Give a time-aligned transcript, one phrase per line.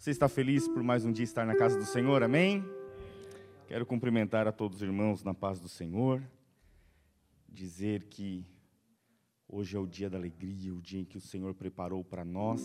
[0.00, 2.64] Você está feliz por mais um dia estar na casa do Senhor, amém?
[3.68, 6.22] Quero cumprimentar a todos os irmãos na paz do Senhor,
[7.46, 8.46] dizer que
[9.46, 12.62] hoje é o dia da alegria, o dia em que o Senhor preparou para nós,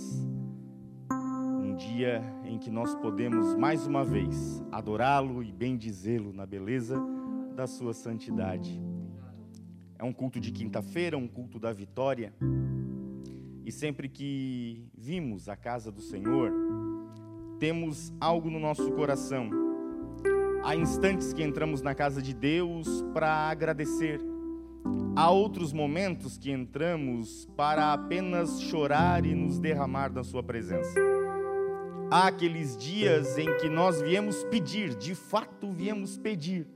[1.61, 6.97] um dia em que nós podemos mais uma vez adorá-lo e bendizê-lo na beleza
[7.53, 8.81] da sua santidade.
[9.99, 12.33] É um culto de quinta-feira, um culto da vitória.
[13.65, 16.53] E sempre que vimos a casa do Senhor,
[17.59, 19.49] temos algo no nosso coração.
[20.63, 24.19] Há instantes que entramos na casa de Deus para agradecer.
[25.15, 30.99] Há outros momentos que entramos para apenas chorar e nos derramar da Sua presença.
[32.11, 36.67] Há aqueles dias em que nós viemos pedir, de fato viemos pedir.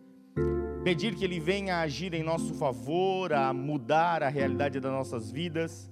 [0.84, 5.90] Pedir que Ele venha agir em nosso favor, a mudar a realidade das nossas vidas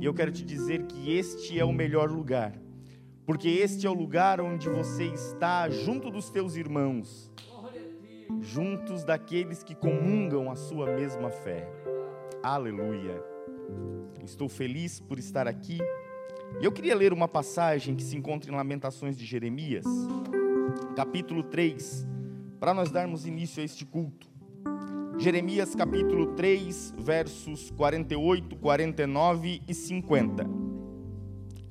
[0.00, 2.54] e eu quero te dizer que este é o melhor lugar,
[3.26, 7.30] porque este é o lugar onde você está junto dos teus irmãos,
[8.40, 11.68] juntos daqueles que comungam a sua mesma fé.
[12.42, 13.22] Aleluia.
[14.24, 15.78] Estou feliz por estar aqui.
[16.60, 19.84] E eu queria ler uma passagem que se encontra em Lamentações de Jeremias,
[20.96, 22.06] capítulo 3,
[22.58, 24.28] para nós darmos início a este culto.
[25.18, 30.69] Jeremias capítulo 3, versos 48, 49 e 50.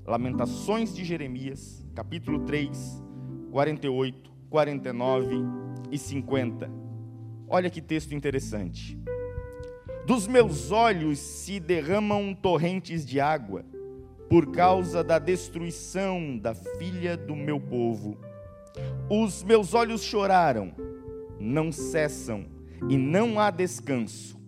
[0.09, 3.03] Lamentações de Jeremias, capítulo 3,
[3.51, 5.35] 48, 49
[5.91, 6.67] e 50.
[7.47, 8.97] Olha que texto interessante.
[10.07, 13.63] Dos meus olhos se derramam torrentes de água,
[14.27, 18.17] por causa da destruição da filha do meu povo.
[19.07, 20.73] Os meus olhos choraram,
[21.39, 22.47] não cessam
[22.89, 24.41] e não há descanso,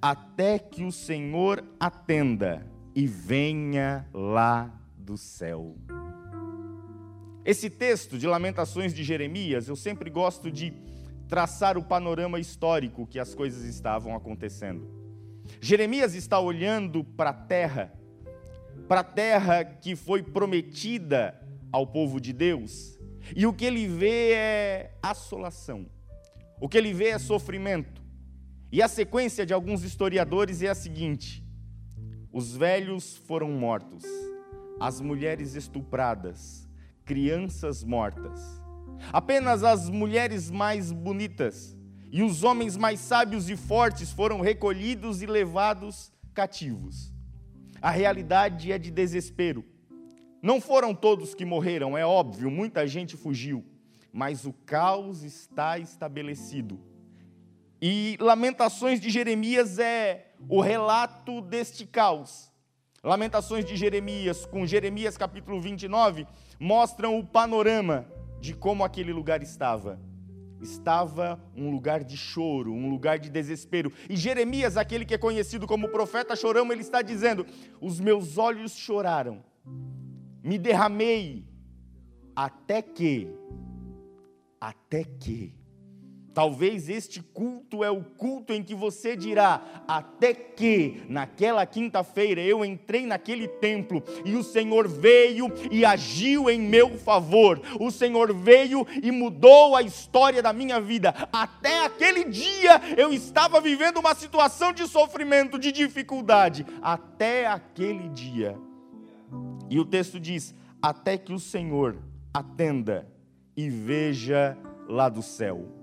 [0.00, 5.76] até que o Senhor atenda e venha lá do céu.
[7.44, 10.72] Esse texto de Lamentações de Jeremias, eu sempre gosto de
[11.28, 14.88] traçar o panorama histórico que as coisas estavam acontecendo.
[15.60, 17.92] Jeremias está olhando para a terra,
[18.86, 21.38] para a terra que foi prometida
[21.72, 22.98] ao povo de Deus,
[23.34, 25.86] e o que ele vê é assolação
[26.62, 28.00] o que ele vê é sofrimento.
[28.70, 31.44] E a sequência de alguns historiadores é a seguinte:
[32.32, 34.04] os velhos foram mortos,
[34.82, 36.68] as mulheres estupradas,
[37.04, 38.40] crianças mortas.
[39.12, 41.76] Apenas as mulheres mais bonitas
[42.10, 47.12] e os homens mais sábios e fortes foram recolhidos e levados cativos.
[47.80, 49.64] A realidade é de desespero.
[50.42, 53.64] Não foram todos que morreram, é óbvio, muita gente fugiu
[54.12, 56.78] mas o caos está estabelecido.
[57.80, 62.51] E Lamentações de Jeremias é o relato deste caos.
[63.04, 66.26] Lamentações de Jeremias, com Jeremias capítulo 29,
[66.58, 68.06] mostram o panorama
[68.40, 69.98] de como aquele lugar estava.
[70.60, 73.92] Estava um lugar de choro, um lugar de desespero.
[74.08, 77.44] E Jeremias, aquele que é conhecido como profeta chorão, ele está dizendo:
[77.80, 79.42] Os meus olhos choraram,
[80.44, 81.44] me derramei,
[82.36, 83.28] até que
[84.62, 85.52] até que.
[86.34, 92.64] Talvez este culto é o culto em que você dirá: até que naquela quinta-feira eu
[92.64, 97.60] entrei naquele templo e o Senhor veio e agiu em meu favor.
[97.78, 101.14] O Senhor veio e mudou a história da minha vida.
[101.32, 106.64] Até aquele dia eu estava vivendo uma situação de sofrimento, de dificuldade.
[106.80, 108.58] Até aquele dia.
[109.68, 111.98] E o texto diz: até que o Senhor
[112.32, 113.06] atenda
[113.54, 114.56] e veja
[114.88, 115.81] lá do céu.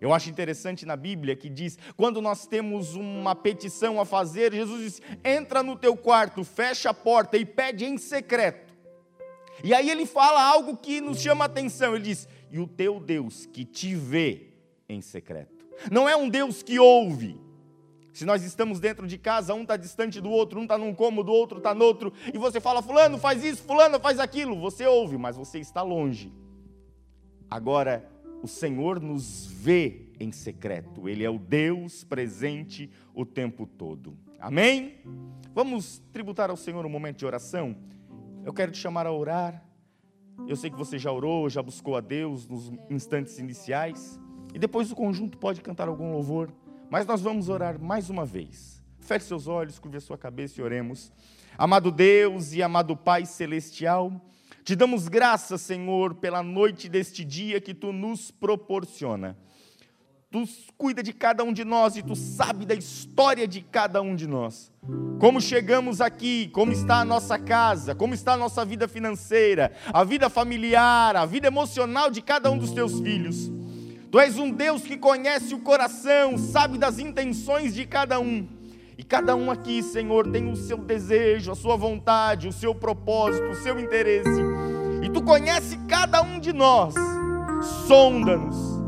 [0.00, 4.82] Eu acho interessante na Bíblia que diz: quando nós temos uma petição a fazer, Jesus
[4.82, 8.72] diz: entra no teu quarto, fecha a porta e pede em secreto.
[9.62, 12.98] E aí ele fala algo que nos chama a atenção: ele diz, e o teu
[12.98, 14.54] Deus que te vê
[14.88, 15.66] em secreto.
[15.90, 17.38] Não é um Deus que ouve.
[18.12, 21.30] Se nós estamos dentro de casa, um está distante do outro, um está num cômodo,
[21.32, 25.16] outro está no outro, e você fala, Fulano faz isso, Fulano faz aquilo, você ouve,
[25.16, 26.32] mas você está longe.
[27.48, 28.04] Agora,
[28.42, 34.16] o Senhor nos vê em secreto, Ele é o Deus presente o tempo todo.
[34.38, 34.96] Amém?
[35.54, 37.76] Vamos tributar ao Senhor um momento de oração?
[38.44, 39.62] Eu quero te chamar a orar.
[40.48, 44.18] Eu sei que você já orou, já buscou a Deus nos instantes iniciais.
[44.54, 46.52] E depois o conjunto pode cantar algum louvor
[46.90, 48.82] Mas nós vamos orar mais uma vez.
[48.98, 51.12] Feche seus olhos, curve a sua cabeça e oremos.
[51.56, 54.20] Amado Deus e amado Pai Celestial,
[54.70, 59.36] te damos graças, Senhor, pela noite deste dia que tu nos proporciona.
[60.30, 64.14] Tu cuida de cada um de nós e tu sabe da história de cada um
[64.14, 64.70] de nós.
[65.18, 70.04] Como chegamos aqui, como está a nossa casa, como está a nossa vida financeira, a
[70.04, 73.50] vida familiar, a vida emocional de cada um dos teus filhos.
[74.08, 78.46] Tu és um Deus que conhece o coração, sabe das intenções de cada um.
[79.00, 83.46] E cada um aqui, Senhor, tem o seu desejo, a sua vontade, o seu propósito,
[83.46, 84.28] o seu interesse.
[85.02, 86.92] E tu conhece cada um de nós.
[87.88, 88.80] Sonda-nos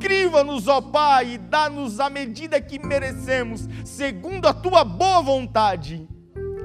[0.00, 6.08] Criva-nos, ó Pai, e dá-nos a medida que merecemos, segundo a tua boa vontade.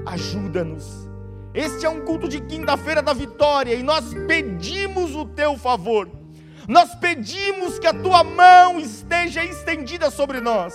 [0.06, 1.06] Ajuda-nos.
[1.52, 6.08] Este é um culto de quinta-feira da vitória e nós pedimos o teu favor.
[6.66, 10.74] Nós pedimos que a tua mão esteja estendida sobre nós.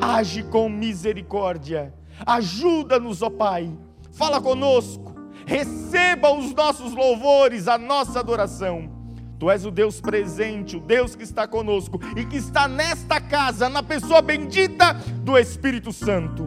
[0.00, 1.94] Age com misericórdia.
[2.26, 3.72] Ajuda-nos, ó Pai.
[4.12, 5.14] Fala conosco.
[5.46, 9.00] Receba os nossos louvores, a nossa adoração
[9.40, 13.70] Tu és o Deus presente, o Deus que está conosco e que está nesta casa,
[13.70, 14.92] na pessoa bendita
[15.24, 16.46] do Espírito Santo.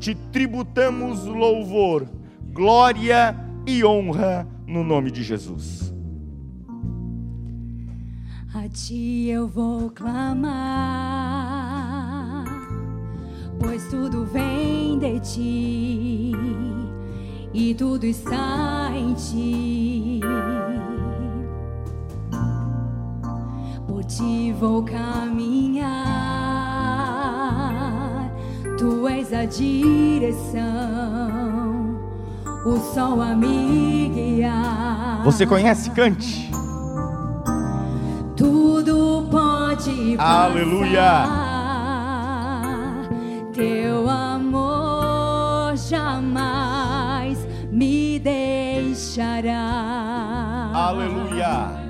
[0.00, 2.04] Te tributamos louvor,
[2.52, 3.32] glória
[3.64, 5.94] e honra no nome de Jesus.
[8.52, 10.50] A ti eu vou clamar,
[13.58, 16.32] pois tudo vem de ti
[17.54, 20.20] e tudo está em ti.
[24.06, 25.90] ti vou caminhar,
[28.78, 30.62] tu és a direção,
[32.64, 35.22] o sol a me guiar.
[35.24, 35.90] Você conhece?
[35.90, 36.50] Cante.
[38.36, 40.44] Tudo pode passar.
[40.44, 41.55] Aleluia.
[43.56, 47.38] Teu amor jamais
[47.72, 49.52] me deixará.
[50.72, 51.86] Aleluia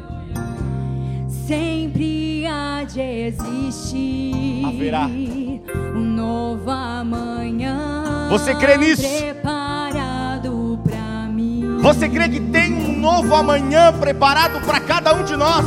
[1.47, 5.07] sempre há de existir Haverá.
[5.07, 8.29] um novo amanhã.
[8.31, 9.07] Você crê nisso?
[9.19, 11.79] Preparado para mim.
[11.79, 15.64] Você crê que tem um novo amanhã preparado para cada um de nós?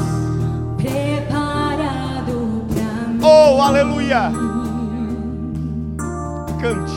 [0.76, 3.20] Preparado para mim.
[3.24, 4.49] Oh, aleluia!
[6.62, 6.92] Cante.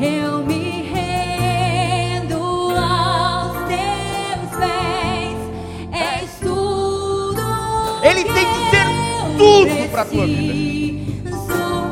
[0.00, 0.66] Eu me
[9.36, 11.32] tudo para a tua vida.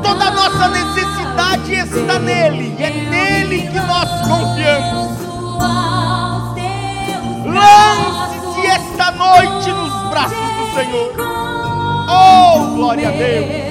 [0.03, 5.15] Toda a nossa necessidade está nele, e é nele que nós confiamos.
[7.45, 11.13] Lance-se esta noite nos braços do Senhor.
[12.07, 13.64] Oh, glória a Deus.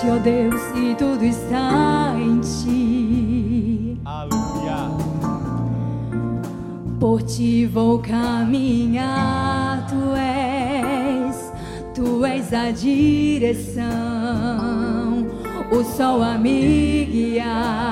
[0.00, 3.98] Ti, ó Deus, e tudo está em ti.
[4.04, 4.90] Aleluia.
[7.00, 11.52] Por ti vou caminhar, tu és,
[11.94, 13.86] tu és a direção,
[15.70, 17.87] o sol a me guiar.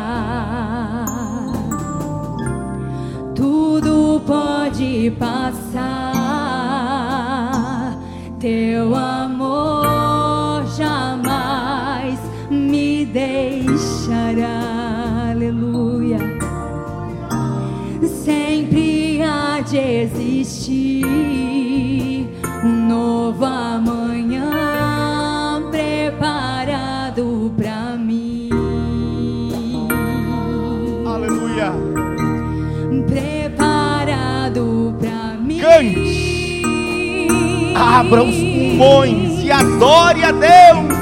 [38.07, 40.97] Abra os pulmões e adore a Deus.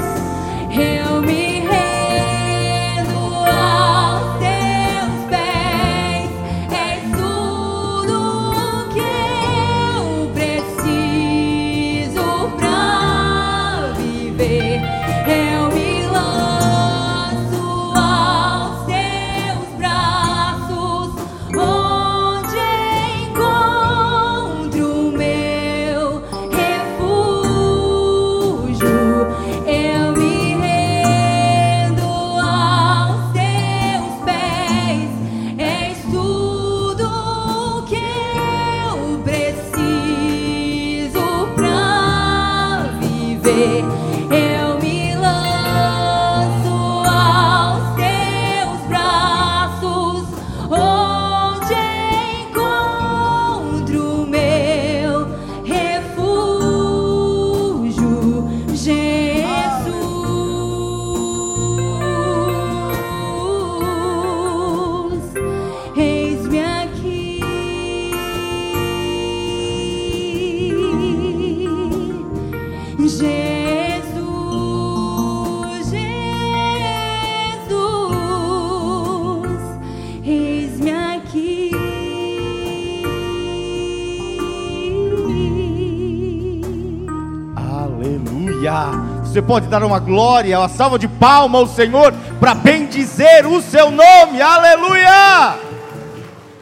[89.55, 94.41] Pode dar uma glória, uma salva de palma ao Senhor para bendizer o seu nome.
[94.41, 95.57] Aleluia.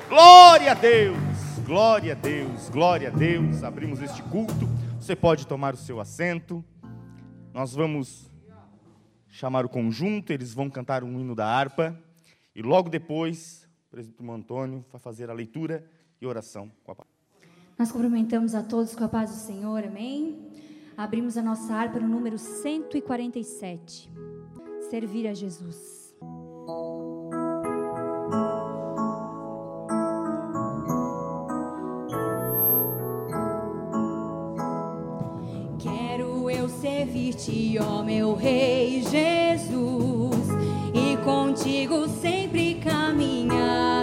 [0.08, 1.18] Glória a Deus.
[1.66, 2.70] Glória a Deus.
[2.70, 3.64] Glória a Deus.
[3.64, 4.70] Abrimos este culto.
[5.00, 6.64] Você pode tomar o seu assento.
[7.52, 8.30] Nós vamos
[9.28, 12.00] chamar o conjunto, eles vão cantar um hino da harpa
[12.56, 15.84] e logo depois o presbítero Antônio vai fazer a leitura
[16.22, 17.14] e oração com a palavra.
[17.76, 20.54] Nós cumprimentamos a todos com a paz do Senhor, amém?
[20.96, 24.12] Abrimos a nossa harpa no número 147.
[24.90, 26.14] Servir a Jesus.
[35.80, 40.48] Quero eu servir-te, ó meu Rei Jesus,
[40.94, 44.03] e contigo sempre caminhar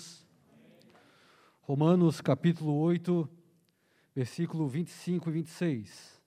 [0.00, 0.26] Jesus.
[1.60, 3.28] Romanos capítulo 8,
[4.14, 6.20] versículo 25 e 26.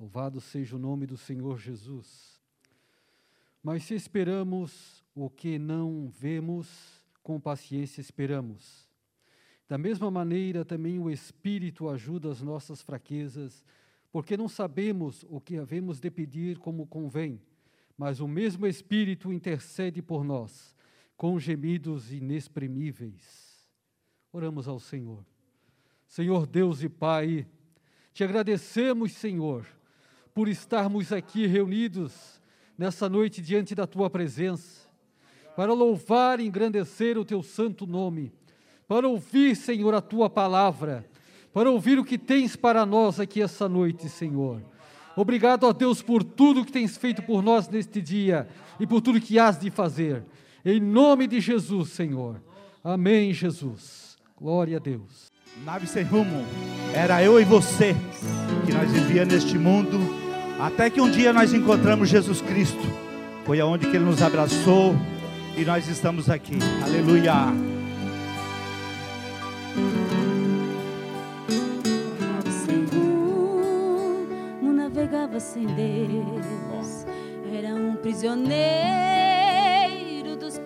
[0.00, 2.40] Louvado seja o nome do Senhor Jesus.
[3.62, 8.88] Mas se esperamos o que não vemos, com paciência esperamos.
[9.68, 13.64] Da mesma maneira, também o Espírito ajuda as nossas fraquezas,
[14.10, 17.40] porque não sabemos o que havemos de pedir como convém,
[17.96, 20.74] mas o mesmo Espírito intercede por nós,
[21.18, 23.66] com gemidos inexprimíveis.
[24.32, 25.26] Oramos ao Senhor.
[26.06, 27.44] Senhor Deus e Pai,
[28.14, 29.66] te agradecemos, Senhor,
[30.32, 32.40] por estarmos aqui reunidos
[32.78, 34.88] nessa noite diante da tua presença,
[35.56, 38.32] para louvar e engrandecer o teu santo nome,
[38.86, 41.04] para ouvir, Senhor, a tua palavra,
[41.52, 44.62] para ouvir o que tens para nós aqui essa noite, Senhor.
[45.16, 49.20] Obrigado a Deus por tudo que tens feito por nós neste dia e por tudo
[49.20, 50.24] que has de fazer.
[50.70, 52.42] Em nome de Jesus, Senhor.
[52.84, 54.18] Amém, Jesus.
[54.38, 55.32] Glória a Deus.
[55.64, 56.44] Nave sem rumo,
[56.94, 57.96] era eu e você
[58.66, 59.98] que nós vivíamos neste mundo,
[60.60, 62.82] até que um dia nós encontramos Jesus Cristo.
[63.46, 64.94] Foi aonde que ele nos abraçou
[65.56, 66.58] e nós estamos aqui.
[66.84, 67.46] Aleluia.
[72.66, 77.06] sem rumo, navegava sem Deus.
[77.50, 79.27] Era um prisioneiro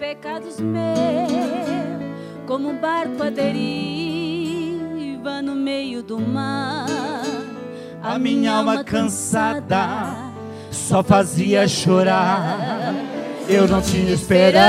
[0.02, 1.30] pecados meus,
[2.44, 6.88] como um barco à deriva no meio do mar.
[8.02, 10.32] A minha alma cansada
[10.72, 12.92] só fazia chorar.
[13.48, 14.64] Eu não tinha esperança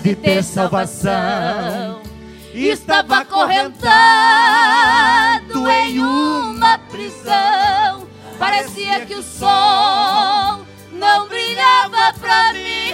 [0.00, 2.02] de ter salvação.
[2.54, 3.88] Estava acorrentado
[5.68, 8.06] em uma prisão.
[8.38, 10.60] Parecia que o sol
[10.92, 12.85] não brilhava pra mim.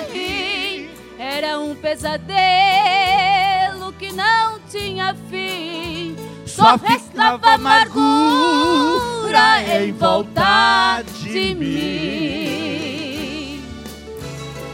[1.35, 2.23] Era um pesadelo
[3.99, 6.15] que não tinha fim.
[6.45, 8.03] Só restava amargura
[9.81, 12.83] em volta de mim.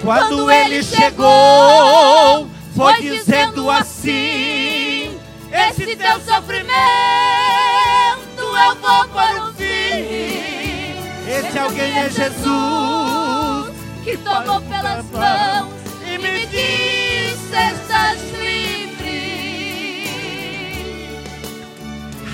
[0.02, 5.16] Quando ele chegou, foi dizendo assim:
[5.52, 6.74] Esse teu sofrimento
[8.36, 10.96] eu vou para o fim.
[11.24, 15.77] Esse alguém é Jesus que tomou pelas mãos
[16.58, 19.18] e disse: Estás livre.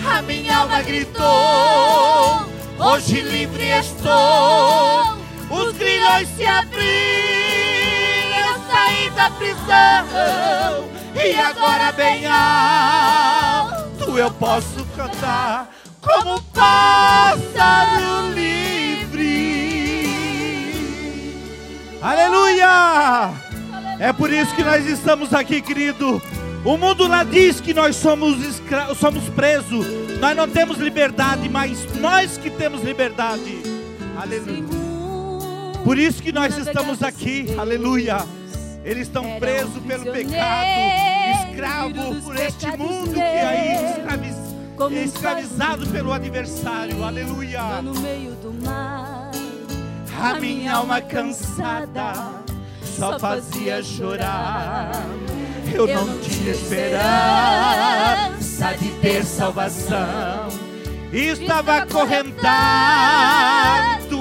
[0.06, 2.46] A minha alma gritou:
[2.78, 5.24] Hoje livre estou.
[5.50, 6.84] Os grilhões se abriram,
[8.38, 10.88] eu saí da prisão.
[11.14, 20.08] E agora, bem alto, eu posso cantar como um pássaro livre.
[22.02, 23.53] Aleluia!
[23.98, 26.20] É por isso que nós estamos aqui, querido.
[26.64, 29.86] O mundo lá diz que nós somos, escra somos presos,
[30.18, 33.58] nós não temos liberdade, mas nós que temos liberdade.
[34.16, 34.64] Aleluia.
[35.84, 38.24] Por isso que nós estamos aqui, aleluia.
[38.82, 44.36] Eles estão presos pelo pecado, escravo por este mundo que aí escraviz,
[45.04, 47.82] escravizado pelo adversário, aleluia.
[47.82, 49.30] No meio do mar,
[50.20, 52.43] A minha alma cansada
[52.98, 54.92] só fazia chorar.
[55.72, 57.02] Eu não tinha esperança
[58.78, 60.48] de ter salvação.
[61.12, 62.44] Estava acorrentado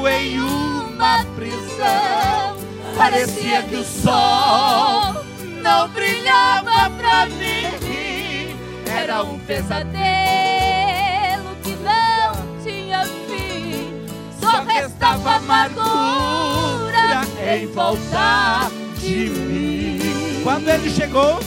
[0.08, 2.58] em uma prisão.
[2.98, 5.24] Parecia que o sol
[5.62, 8.56] não brilhava pra mim.
[8.86, 9.86] era um pesadelo
[11.64, 12.34] que não
[12.64, 14.08] tinha fim.
[14.40, 16.62] Só restava amargura
[17.43, 19.99] em volta de mim.
[20.43, 21.39] Quando ele chegou,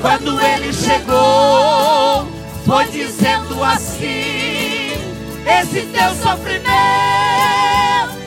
[0.00, 2.26] quando ele chegou,
[2.64, 4.92] foi dizendo assim:
[5.46, 6.64] Esse teu sofrimento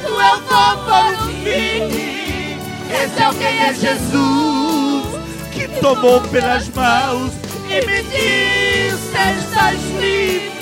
[0.05, 2.57] eu vou para o fim.
[2.91, 5.05] Esse alguém é Jesus
[5.51, 7.33] que tomou pelas mãos
[7.69, 10.57] e me disse: Estás livre.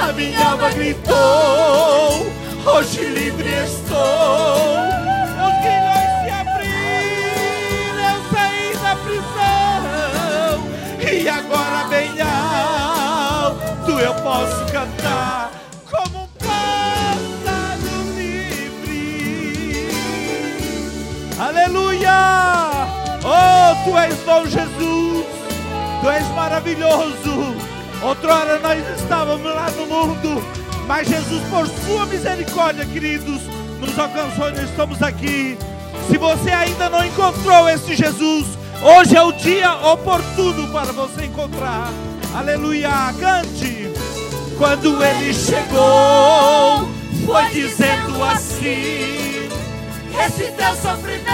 [0.00, 2.26] A minha alma gritou:
[2.74, 3.96] Hoje livre estou.
[5.46, 10.56] Os grilhões se abriram, eu saí da prisão.
[11.00, 15.50] E agora, bem alto, eu posso cantar
[15.90, 19.88] como um pássaro livre.
[21.40, 22.18] Aleluia!
[23.24, 25.26] Oh, tu és bom, Jesus.
[26.00, 27.56] Tu és maravilhoso.
[28.02, 30.44] Outrora nós estávamos lá no mundo,
[30.88, 33.42] mas Jesus, por sua misericórdia, queridos,
[33.78, 35.58] nos alcançou e nós estamos aqui.
[36.08, 38.46] Se você ainda não encontrou esse Jesus,
[38.82, 41.92] hoje é o dia oportuno para você encontrar.
[42.34, 42.88] Aleluia,
[43.20, 43.92] cante.
[44.56, 46.88] Quando ele chegou,
[47.26, 49.50] foi dizendo assim:
[50.26, 51.28] Esse teu sofrimento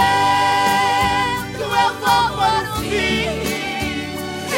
[1.60, 3.28] eu vou um fim.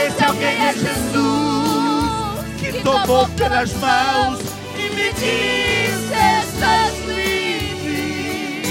[0.07, 8.63] Esse alguém é Jesus que tomou pelas mãos e me disse: Estás livre.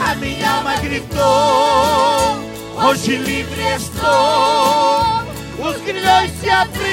[0.00, 2.38] A minha alma gritou:
[2.84, 5.18] Hoje livre estou.
[5.58, 6.86] Os grilhões se abriram,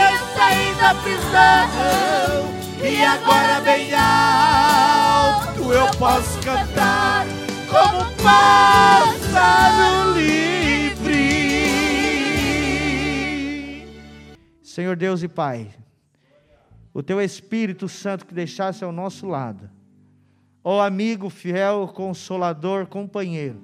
[0.00, 2.56] eu saí da prisão.
[2.82, 7.26] E agora bem alto eu posso cantar
[7.68, 10.65] como um pássaro livre.
[14.76, 15.70] Senhor Deus e Pai,
[16.92, 19.70] o Teu Espírito Santo que deixasse ao nosso lado,
[20.62, 23.58] ó amigo fiel, consolador, companheiro,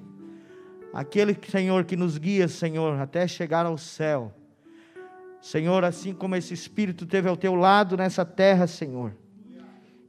[0.91, 4.33] aquele Senhor que nos guia, Senhor, até chegar ao céu.
[5.39, 9.15] Senhor, assim como esse Espírito teve ao teu lado nessa terra, Senhor.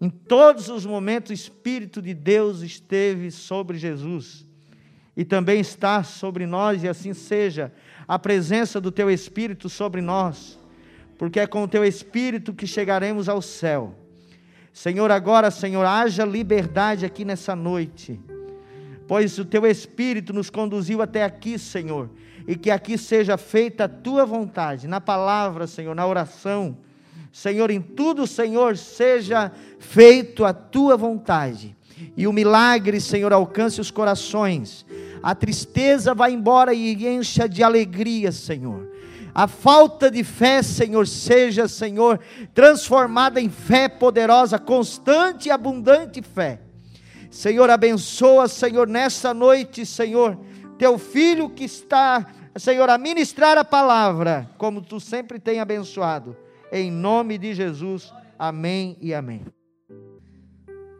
[0.00, 4.46] Em todos os momentos, o Espírito de Deus esteve sobre Jesus
[5.14, 7.70] e também está sobre nós, e assim seja
[8.08, 10.63] a presença do Teu Espírito sobre nós,
[11.18, 13.94] porque é com o Teu Espírito que chegaremos ao céu.
[14.72, 18.20] Senhor, agora, Senhor, haja liberdade aqui nessa noite,
[19.06, 22.10] pois o Teu Espírito nos conduziu até aqui, Senhor,
[22.46, 26.76] e que aqui seja feita a Tua vontade, na palavra, Senhor, na oração
[27.34, 29.50] Senhor, em tudo, Senhor, seja
[29.80, 31.76] feito a tua vontade.
[32.16, 34.86] E o milagre, Senhor, alcance os corações.
[35.20, 38.88] A tristeza vai embora e encha de alegria, Senhor.
[39.34, 42.20] A falta de fé, Senhor, seja, Senhor,
[42.54, 46.60] transformada em fé poderosa, constante e abundante fé.
[47.30, 50.38] Senhor, abençoa, Senhor, nessa noite, Senhor,
[50.78, 52.24] teu filho que está,
[52.56, 56.36] Senhor, a ministrar a palavra, como tu sempre tem abençoado
[56.74, 58.12] em nome de Jesus.
[58.36, 59.46] Amém e amém.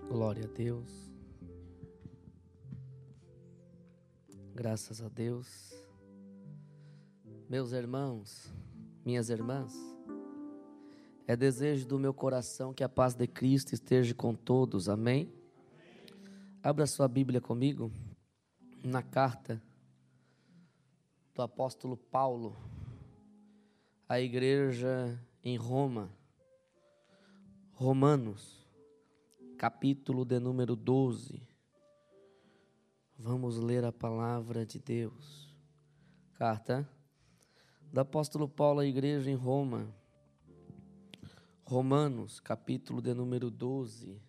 [0.08, 1.12] Glória a Deus.
[4.54, 5.73] Graças a Deus.
[7.48, 8.50] Meus irmãos,
[9.04, 9.74] minhas irmãs,
[11.26, 14.88] é desejo do meu coração que a paz de Cristo esteja com todos.
[14.88, 15.30] Amém?
[16.62, 17.92] Abra sua Bíblia comigo
[18.82, 19.62] na carta
[21.34, 22.56] do apóstolo Paulo
[24.08, 26.10] à igreja em Roma,
[27.74, 28.66] Romanos,
[29.58, 31.42] capítulo de número 12.
[33.18, 35.54] Vamos ler a palavra de Deus.
[36.38, 36.88] Carta
[37.94, 39.86] do apóstolo Paulo à igreja em Roma,
[41.62, 44.20] Romanos, capítulo de número 12.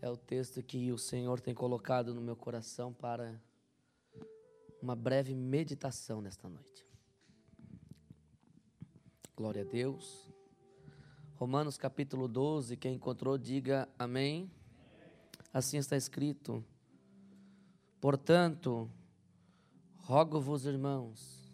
[0.00, 3.40] É o texto que o Senhor tem colocado no meu coração para
[4.82, 6.84] uma breve meditação nesta noite.
[9.36, 10.28] Glória a Deus.
[11.36, 14.50] Romanos capítulo 12, quem encontrou, diga amém.
[15.54, 16.64] Assim está escrito.
[18.00, 18.90] Portanto,
[20.02, 21.48] rogo-vos, irmãos,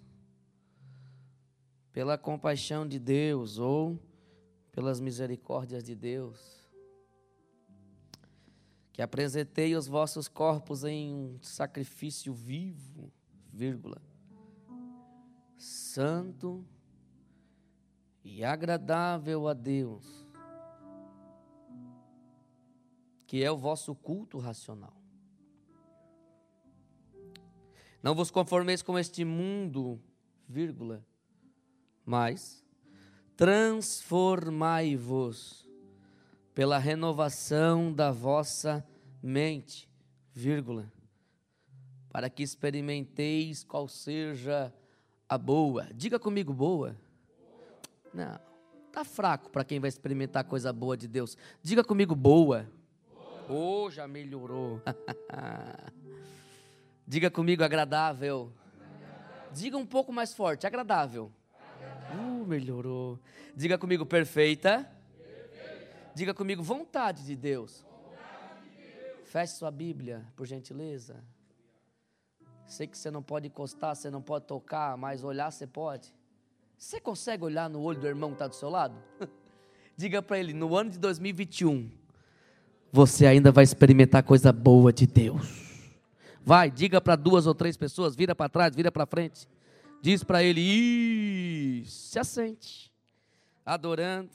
[1.92, 3.98] pela compaixão de Deus ou
[4.72, 6.66] pelas misericórdias de Deus,
[8.92, 13.12] que apresentei os vossos corpos em um sacrifício vivo,
[13.52, 14.00] vírgula,
[15.56, 16.64] santo,
[18.24, 20.26] e agradável a Deus,
[23.26, 24.97] que é o vosso culto racional.
[28.02, 29.98] Não vos conformeis com este mundo,
[30.48, 31.04] vírgula,
[32.04, 32.62] mas
[33.36, 35.68] transformai-vos
[36.54, 38.86] pela renovação da vossa
[39.22, 39.88] mente,
[40.32, 40.90] vírgula,
[42.10, 44.72] para que experimenteis qual seja
[45.28, 45.88] a boa.
[45.94, 46.96] Diga comigo, boa
[48.12, 48.38] não,
[48.92, 51.36] tá fraco para quem vai experimentar coisa boa de Deus.
[51.62, 52.66] Diga comigo, boa.
[53.46, 53.84] boa.
[53.84, 54.80] Oh, já melhorou.
[57.08, 58.52] Diga comigo, agradável.
[59.50, 61.32] Diga um pouco mais forte, agradável.
[62.12, 63.18] Uh, melhorou.
[63.56, 64.86] Diga comigo, perfeita.
[65.16, 66.12] perfeita.
[66.14, 67.82] Diga comigo, vontade de Deus.
[67.90, 69.28] Vontade de Deus.
[69.30, 71.24] Feche sua Bíblia, por gentileza.
[72.66, 76.12] Sei que você não pode encostar, você não pode tocar, mas olhar você pode.
[76.76, 78.94] Você consegue olhar no olho do irmão que está do seu lado?
[79.96, 81.90] Diga para ele: no ano de 2021,
[82.92, 85.67] você ainda vai experimentar coisa boa de Deus.
[86.48, 89.46] Vai, diga para duas ou três pessoas, vira para trás, vira para frente.
[90.00, 92.90] Diz para ele: Isso, se assente,
[93.66, 94.30] adorando,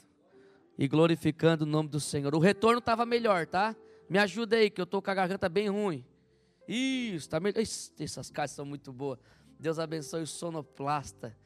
[0.78, 2.32] e glorificando o nome do Senhor.
[2.32, 3.74] O retorno estava melhor, tá?
[4.08, 6.06] Me ajuda aí, que eu estou com a garganta bem ruim.
[6.68, 7.60] Isso, tá melhor.
[7.98, 9.18] Essas caixas são muito boas.
[9.58, 11.36] Deus abençoe o sonoplasta.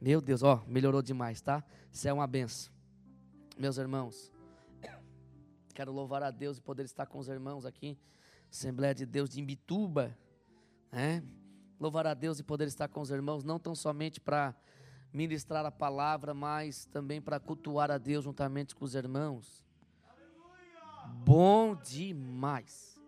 [0.00, 1.62] Meu Deus, ó, melhorou demais, tá?
[1.92, 2.72] Isso é uma benção.
[3.56, 4.32] Meus irmãos,
[5.72, 7.96] quero louvar a Deus e poder estar com os irmãos aqui,
[8.56, 10.16] Assembleia de Deus de Imbituba,
[10.90, 11.22] né?
[11.78, 14.56] Louvar a Deus e poder estar com os irmãos, não tão somente para
[15.12, 19.62] ministrar a palavra, mas também para cultuar a Deus juntamente com os irmãos.
[21.22, 22.98] Bom demais.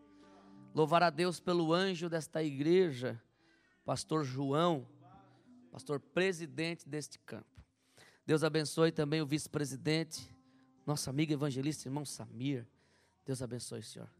[0.74, 3.18] Louvar a Deus pelo anjo desta igreja,
[3.86, 4.86] pastor João,
[5.72, 7.64] pastor presidente deste campo.
[8.26, 10.30] Deus abençoe também o vice-presidente,
[10.86, 12.66] nosso amigo evangelista, irmão Samir.
[13.24, 14.17] Deus abençoe, Senhor.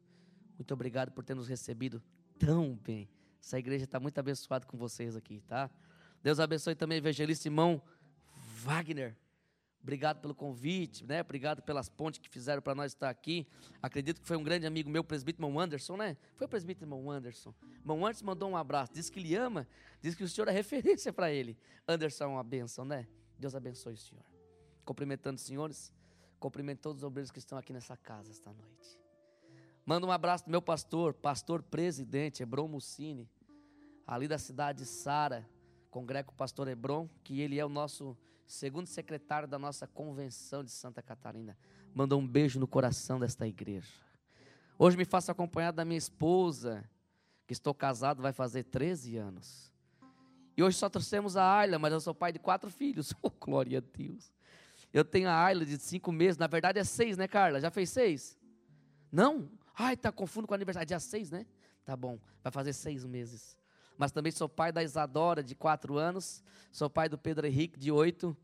[0.59, 2.03] Muito obrigado por ter nos recebido
[2.39, 3.09] tão bem.
[3.41, 5.71] Essa igreja está muito abençoada com vocês aqui, tá?
[6.23, 7.81] Deus abençoe também evangelista irmão
[8.35, 9.17] Wagner.
[9.81, 11.21] Obrigado pelo convite, né?
[11.21, 13.47] Obrigado pelas pontes que fizeram para nós estar aqui.
[13.81, 16.17] Acredito que foi um grande amigo meu, presbítero irmão Anderson, né?
[16.35, 17.55] Foi o presbítero irmão Anderson.
[17.79, 19.67] Irmão Anderson mandou um abraço, disse que ele ama,
[20.03, 21.57] disse que o senhor é referência para ele.
[21.87, 23.07] Anderson é uma bênção, né?
[23.39, 24.25] Deus abençoe o senhor.
[24.85, 25.93] Cumprimentando os senhores,
[26.41, 28.99] cumprimento todos os obreiros que estão aqui nessa casa esta noite.
[29.89, 33.27] Manda um abraço do meu pastor, pastor presidente, Hebron Mucini,
[34.07, 35.49] ali da cidade de Sara,
[35.91, 38.15] congrega o pastor Hebron, que ele é o nosso
[38.47, 41.57] segundo secretário da nossa convenção de Santa Catarina,
[41.95, 43.89] mandou um beijo no coração desta igreja.
[44.79, 46.85] Hoje me faço acompanhado da minha esposa,
[47.47, 49.73] que estou casado, vai fazer 13 anos.
[50.55, 53.15] E hoje só trouxemos a Ayla, mas eu sou pai de quatro filhos.
[53.23, 54.31] Oh, glória a Deus.
[54.93, 57.59] Eu tenho a Ayla de cinco meses, na verdade é seis, né, Carla?
[57.59, 58.37] Já fez seis?
[59.11, 59.49] Não?
[59.79, 60.87] Ai, tá confundo com o aniversário.
[60.87, 61.47] Dia seis, né?
[61.85, 63.59] Tá bom, vai fazer seis meses
[63.99, 67.91] mas também sou pai da Isadora, de 4 anos, sou pai do Pedro Henrique, de
[67.91, 68.35] 8,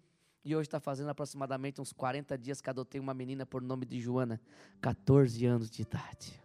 [0.44, 4.00] e hoje está fazendo aproximadamente uns 40 dias que adotei uma menina por nome de
[4.00, 4.40] Joana,
[4.80, 6.42] 14 anos de idade.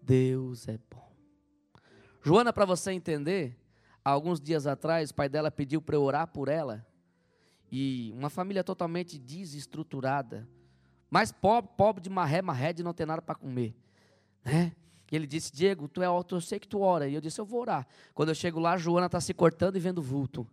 [0.00, 1.12] Deus é bom.
[2.22, 3.54] Joana, para você entender,
[4.02, 6.84] alguns dias atrás, o pai dela pediu para eu orar por ela,
[7.70, 10.48] e uma família totalmente desestruturada,
[11.12, 13.76] mais pobre, pobre de marré, marré de não ter nada para comer,
[14.42, 14.72] né?
[15.10, 17.06] E ele disse: Diego, tu é alto, eu sei que tu ora.
[17.06, 17.86] E eu disse: Eu vou orar.
[18.14, 20.46] Quando eu chego lá, a Joana está se cortando e vendo vulto.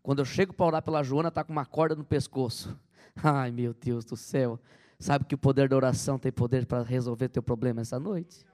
[0.00, 2.78] Quando eu chego para orar pela Joana, está com uma corda no pescoço.
[3.20, 4.60] Ai, meu Deus do céu.
[5.00, 8.46] Sabe que o poder da oração tem poder para resolver teu problema essa noite?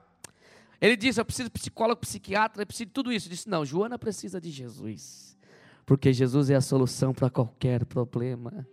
[0.81, 3.27] Ele disse: Eu preciso de psicólogo, psiquiatra, eu preciso de tudo isso.
[3.29, 5.37] Eu disse: Não, Joana precisa de Jesus.
[5.85, 8.67] Porque Jesus é a solução para qualquer problema.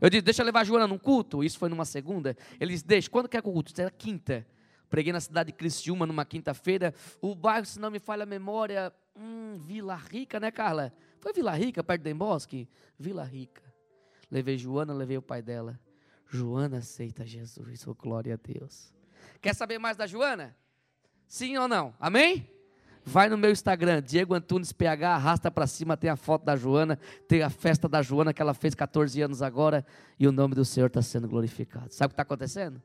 [0.00, 1.42] Eu disse: Deixa eu levar a Joana num culto.
[1.42, 2.36] Isso foi numa segunda.
[2.60, 3.10] Ele disse: Deixa.
[3.10, 3.72] Quando quer culto?
[3.72, 4.46] Isso era quinta.
[4.88, 6.94] Preguei na cidade de Criciúma numa quinta-feira.
[7.20, 10.92] O bairro, se não me falha a memória, hum, Vila Rica, né, Carla?
[11.20, 12.68] Foi Vila Rica, perto de Bosque?
[12.98, 13.62] Vila Rica.
[14.30, 15.78] Levei Joana, levei o pai dela.
[16.28, 18.94] Joana aceita Jesus, oh, glória a Deus.
[19.40, 20.56] Quer saber mais da Joana?
[21.26, 21.94] Sim ou não?
[21.98, 22.48] Amém?
[23.08, 26.98] Vai no meu Instagram, Diego Antunes PH, arrasta para cima, tem a foto da Joana,
[27.28, 29.86] tem a festa da Joana que ela fez 14 anos agora
[30.18, 31.94] e o nome do Senhor está sendo glorificado.
[31.94, 32.82] Sabe o que está acontecendo?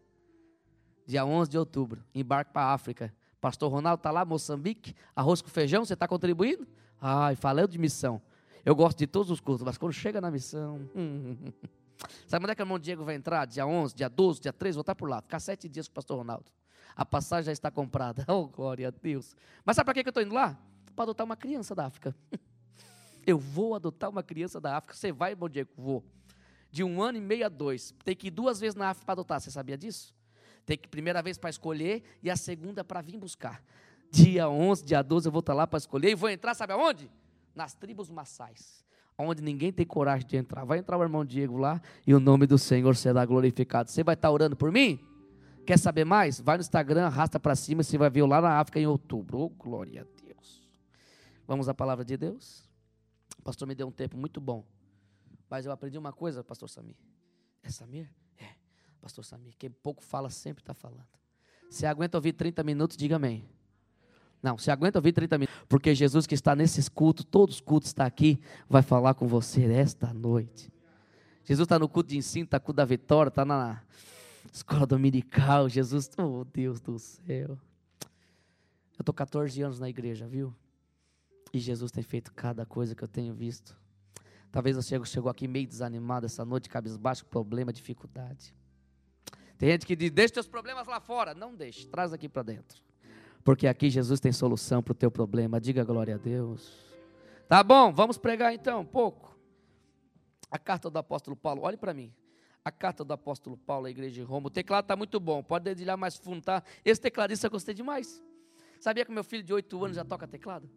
[1.08, 3.14] dia 11 de outubro, embarque para a África.
[3.42, 6.68] Pastor Ronaldo está lá, Moçambique, arroz com feijão, você está contribuindo?
[7.02, 8.22] Ai, falando de missão.
[8.64, 10.80] Eu gosto de todos os cultos, mas quando chega na missão.
[12.28, 13.46] Sabe onde é que o irmão Diego vai entrar?
[13.46, 15.22] Dia 11, dia 12, dia 13, vou estar por lá.
[15.22, 16.46] Ficar sete dias com o pastor Ronaldo.
[16.96, 18.26] A passagem já está comprada.
[18.32, 19.36] Oh, glória a Deus.
[19.66, 20.58] Mas sabe para que eu estou indo lá?
[20.96, 22.16] Para adotar uma criança da África.
[23.26, 24.96] Eu vou adotar uma criança da África.
[24.96, 25.70] Você vai, irmão Diego?
[25.78, 26.04] Vou.
[26.72, 27.94] De um ano e meio a dois.
[28.04, 29.40] Tem que ir duas vezes na África para adotar.
[29.40, 30.16] Você sabia disso?
[30.66, 33.64] Tem que primeira vez para escolher e a segunda para vir buscar.
[34.12, 36.74] Dia 11, dia 12 eu vou estar tá lá para escolher e vou entrar, sabe
[36.74, 37.10] aonde?
[37.56, 38.84] Nas tribos maçais,
[39.18, 40.66] onde ninguém tem coragem de entrar.
[40.66, 43.90] Vai entrar o irmão Diego lá e o nome do Senhor será glorificado.
[43.90, 45.00] Você vai estar tá orando por mim?
[45.72, 46.38] Quer saber mais?
[46.38, 49.40] Vai no Instagram, arrasta para cima você vai ver lá na África em outubro.
[49.40, 50.62] Oh, glória a Deus.
[51.48, 52.70] Vamos à palavra de Deus?
[53.40, 54.66] O pastor me deu um tempo muito bom.
[55.50, 56.98] Mas eu aprendi uma coisa, pastor Samir.
[57.64, 58.10] É Samir?
[59.00, 61.08] Pastor Samir, quem pouco fala sempre está falando.
[61.70, 63.48] Se aguenta ouvir 30 minutos, diga amém.
[64.44, 67.88] Não, se aguenta ouvir 30 minutos, porque Jesus que está nesses cultos, todos os cultos
[67.92, 70.70] está aqui, vai falar com você esta noite.
[71.46, 73.82] Jesus está no culto de ensino, está no culto da vitória, está na
[74.52, 75.68] escola dominical.
[75.70, 77.58] Jesus, oh Deus do céu.
[78.98, 80.54] Eu estou 14 anos na igreja, viu?
[81.54, 83.76] E Jesus tem feito cada coisa que eu tenho visto.
[84.52, 88.54] Talvez você chegou aqui meio desanimado essa noite, cabisbaixo, problema, dificuldade.
[89.58, 91.34] Tem gente que diz: deixa teus problemas lá fora.
[91.34, 92.82] Não deixe, traz aqui para dentro.
[93.44, 95.60] Porque aqui Jesus tem solução para o teu problema.
[95.60, 96.72] Diga glória a Deus.
[97.48, 99.38] Tá bom, vamos pregar então um pouco.
[100.50, 102.14] A carta do apóstolo Paulo, olhe para mim.
[102.64, 104.48] A carta do apóstolo Paulo à igreja de Roma.
[104.48, 106.64] O teclado está muito bom, pode dedilhar mais fundo, tá?
[106.86, 108.22] Esse tecladista eu gostei demais.
[108.80, 110.70] Sabia que meu filho de 8 anos já toca teclado?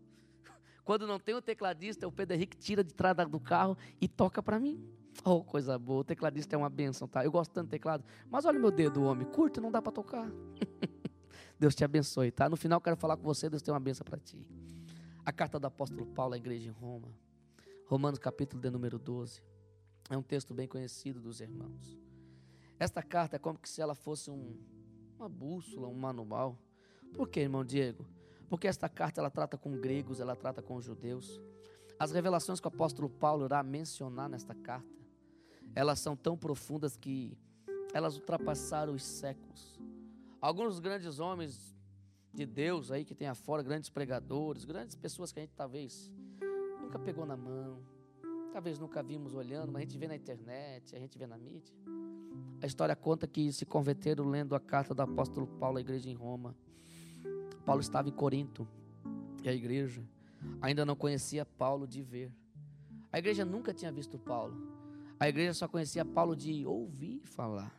[0.84, 4.42] Quando não tem o tecladista, o Pedro Henrique tira de trás do carro e toca
[4.42, 4.82] para mim.
[5.22, 6.00] Oh, coisa boa.
[6.00, 7.24] O tecladista é uma benção, tá?
[7.24, 8.02] Eu gosto tanto de teclado.
[8.30, 9.26] Mas olha o meu dedo, homem.
[9.26, 10.28] Curto, não dá para tocar.
[11.58, 12.48] Deus te abençoe, tá?
[12.48, 13.48] No final, quero falar com você.
[13.48, 14.46] Deus tem uma benção para ti.
[15.24, 17.08] A carta do apóstolo Paulo à igreja em Roma.
[17.86, 19.42] Romanos capítulo de número 12.
[20.10, 21.98] É um texto bem conhecido dos irmãos.
[22.78, 24.56] Esta carta é como se ela fosse um,
[25.16, 26.58] uma bússola, um manual.
[27.12, 28.06] Por que, irmão Diego?
[28.48, 31.40] Porque esta carta ela trata com gregos, ela trata com judeus.
[31.98, 34.88] As revelações que o apóstolo Paulo irá mencionar nesta carta,
[35.74, 37.38] elas são tão profundas que
[37.92, 39.78] elas ultrapassaram os séculos.
[40.40, 41.74] Alguns grandes homens
[42.32, 46.12] de Deus aí que tem afora, grandes pregadores, grandes pessoas que a gente talvez
[46.80, 47.80] nunca pegou na mão,
[48.54, 51.74] talvez nunca vimos olhando, mas a gente vê na internet, a gente vê na mídia.
[52.62, 56.14] A história conta que se converteram lendo a carta do apóstolo Paulo à igreja em
[56.14, 56.54] Roma.
[57.66, 58.64] Paulo estava em Corinto
[59.42, 60.04] e a igreja
[60.62, 62.30] ainda não conhecia Paulo de ver.
[63.10, 64.56] A igreja nunca tinha visto Paulo.
[65.18, 67.74] A igreja só conhecia Paulo de ouvir falar.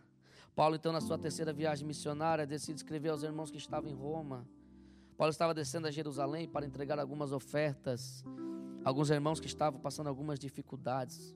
[0.53, 4.45] Paulo, então, na sua terceira viagem missionária, decide escrever aos irmãos que estavam em Roma.
[5.15, 8.25] Paulo estava descendo a Jerusalém para entregar algumas ofertas
[8.85, 11.35] alguns irmãos que estavam passando algumas dificuldades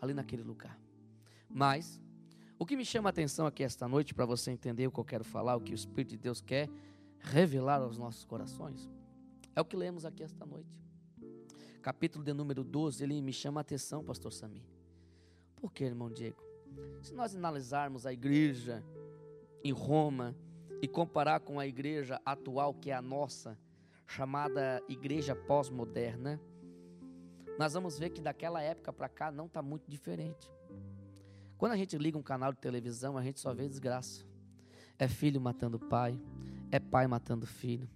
[0.00, 0.80] ali naquele lugar.
[1.48, 2.00] Mas
[2.58, 5.04] o que me chama a atenção aqui esta noite, para você entender o que eu
[5.04, 6.68] quero falar, o que o Espírito de Deus quer
[7.20, 8.88] revelar aos nossos corações,
[9.54, 10.82] é o que lemos aqui esta noite.
[11.82, 14.64] Capítulo de número 12, ele me chama a atenção, pastor Sami.
[15.56, 16.42] Por que, irmão Diego?
[17.02, 18.82] Se nós analisarmos a igreja
[19.62, 20.34] em Roma
[20.80, 23.58] e comparar com a igreja atual, que é a nossa,
[24.06, 26.40] chamada igreja pós-moderna,
[27.58, 30.48] nós vamos ver que daquela época para cá não está muito diferente.
[31.58, 34.24] Quando a gente liga um canal de televisão, a gente só vê desgraça.
[34.96, 36.18] É filho matando pai,
[36.70, 37.88] é pai matando filho,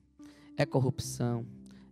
[0.57, 1.47] é corrupção,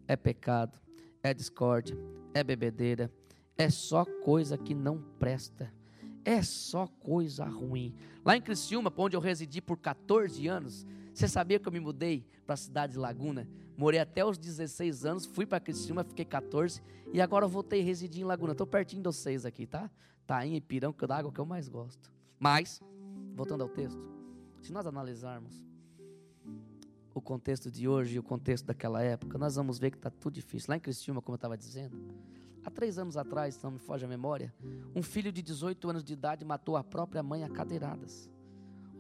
[0.09, 0.79] é pecado,
[1.23, 1.97] é discórdia,
[2.35, 3.11] é bebedeira,
[3.57, 5.73] é só coisa que não presta.
[6.25, 7.95] É só coisa ruim.
[8.25, 10.87] Lá em Criciúma, onde eu residi por 14 anos,
[11.21, 13.47] você sabia que eu me mudei para a cidade de Laguna?
[13.77, 16.81] Morei até os 16 anos, fui para Criciúma, fiquei 14
[17.13, 18.53] e agora voltei a residir em Laguna.
[18.53, 19.91] Estou pertinho de vocês aqui, tá?
[20.27, 22.11] Tainha e Pirão, que é da água que eu mais gosto.
[22.39, 22.81] Mas,
[23.35, 24.03] voltando ao texto,
[24.63, 25.63] se nós analisarmos
[27.15, 30.33] o contexto de hoje e o contexto daquela época, nós vamos ver que está tudo
[30.33, 30.71] difícil.
[30.71, 32.01] Lá em Criciúma, como eu estava dizendo,
[32.65, 34.55] há três anos atrás, se não me foge a memória,
[34.95, 38.31] um filho de 18 anos de idade matou a própria mãe a cadeiradas.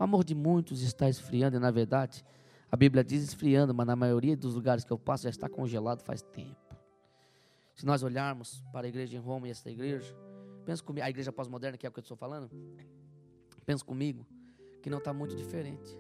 [0.01, 2.25] O amor de muitos está esfriando e, na verdade,
[2.73, 6.01] a Bíblia diz esfriando, mas na maioria dos lugares que eu passo já está congelado
[6.01, 6.75] faz tempo.
[7.75, 10.17] Se nós olharmos para a igreja em Roma e esta igreja,
[10.65, 12.51] pensa comigo, a igreja pós-moderna, que é o que eu estou falando,
[13.67, 14.27] pensa comigo,
[14.83, 15.99] que não está muito diferente.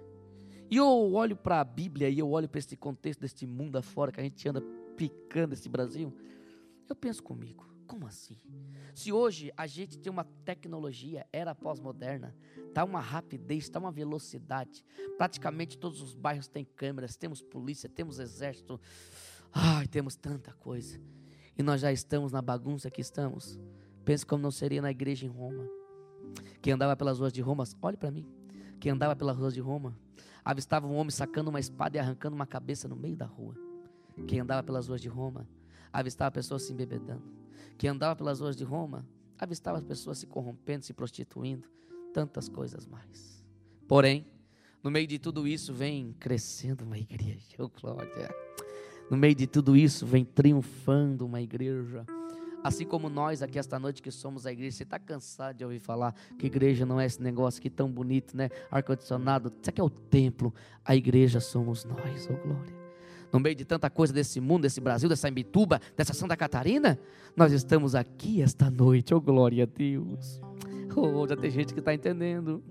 [0.70, 4.10] E eu olho para a Bíblia e eu olho para este contexto deste mundo afora
[4.10, 4.62] que a gente anda
[4.96, 6.10] picando esse Brasil,
[6.88, 8.36] eu penso comigo, como assim?
[8.94, 12.36] Se hoje a gente tem uma tecnologia, era pós-moderna,
[12.68, 14.84] está uma rapidez, está uma velocidade.
[15.18, 18.80] Praticamente todos os bairros têm câmeras, temos polícia, temos exército.
[19.52, 21.00] Ai, temos tanta coisa.
[21.58, 23.58] E nós já estamos na bagunça que estamos.
[24.04, 25.68] Pense como não seria na igreja em Roma.
[26.62, 28.24] Quem andava pelas ruas de Roma, olhe para mim.
[28.78, 29.98] Quem andava pelas ruas de Roma,
[30.44, 33.56] avistava um homem sacando uma espada e arrancando uma cabeça no meio da rua.
[34.28, 35.44] Quem andava pelas ruas de Roma,
[35.92, 37.39] avistava pessoas se embebedando
[37.78, 39.06] que andava pelas ruas de Roma,
[39.38, 41.68] avistava as pessoas se corrompendo, se prostituindo,
[42.12, 43.44] tantas coisas mais.
[43.88, 44.26] Porém,
[44.82, 48.34] no meio de tudo isso vem crescendo uma igreja, oh glória.
[49.10, 52.04] No meio de tudo isso vem triunfando uma igreja.
[52.62, 55.80] Assim como nós aqui esta noite que somos a igreja, você está cansado de ouvir
[55.80, 58.50] falar que igreja não é esse negócio aqui tão bonito, né?
[58.70, 60.54] Ar-condicionado, isso aqui é o templo,
[60.84, 62.79] a igreja somos nós, oh glória
[63.32, 66.98] no meio de tanta coisa desse mundo, desse Brasil, dessa Imbituba, dessa Santa Catarina,
[67.36, 70.40] nós estamos aqui esta noite, oh glória a Deus.
[70.96, 72.62] Oh, já tem gente que está entendendo.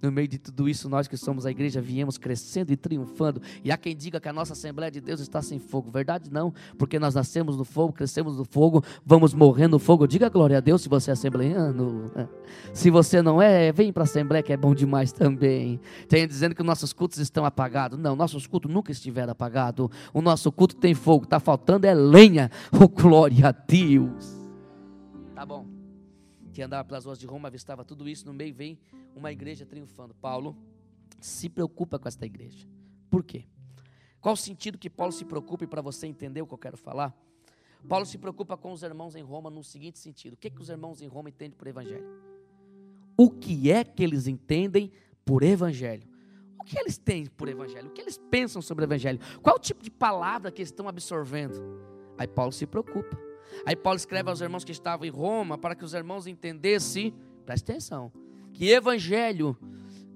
[0.00, 3.42] No meio de tudo isso, nós que somos a igreja viemos crescendo e triunfando.
[3.64, 5.90] E há quem diga que a nossa Assembleia de Deus está sem fogo.
[5.90, 10.06] Verdade não, porque nós nascemos no fogo, crescemos no fogo, vamos morrer no fogo.
[10.06, 12.10] Diga glória a Deus se você é assembleiano.
[12.72, 15.80] Se você não é, vem para a Assembleia que é bom demais também.
[16.08, 17.98] Tem dizendo que nossos cultos estão apagados.
[17.98, 19.88] Não, nossos cultos nunca estiveram apagados.
[20.12, 22.50] O nosso culto tem fogo, está faltando é lenha.
[22.80, 24.36] Oh, glória a Deus.
[25.34, 25.77] Tá bom
[26.58, 28.80] que andava pelas ruas de Roma, avistava tudo isso, no meio vem
[29.14, 30.12] uma igreja triunfando.
[30.12, 30.56] Paulo
[31.20, 32.66] se preocupa com esta igreja.
[33.08, 33.44] Por quê?
[34.20, 37.16] Qual o sentido que Paulo se preocupe para você entender o que eu quero falar?
[37.88, 40.68] Paulo se preocupa com os irmãos em Roma no seguinte sentido: o que, que os
[40.68, 42.04] irmãos em Roma entendem por evangelho?
[43.16, 44.90] o que é que eles entendem
[45.24, 46.08] por evangelho.
[46.58, 47.86] O que eles têm por evangelho?
[47.86, 49.20] O que eles pensam sobre o evangelho?
[49.42, 51.54] Qual o tipo de palavra que eles estão absorvendo?
[52.18, 53.27] Aí Paulo se preocupa.
[53.66, 57.72] Aí Paulo escreve aos irmãos que estavam em Roma para que os irmãos entendessem, presta
[57.72, 58.12] atenção,
[58.52, 59.56] que evangelho,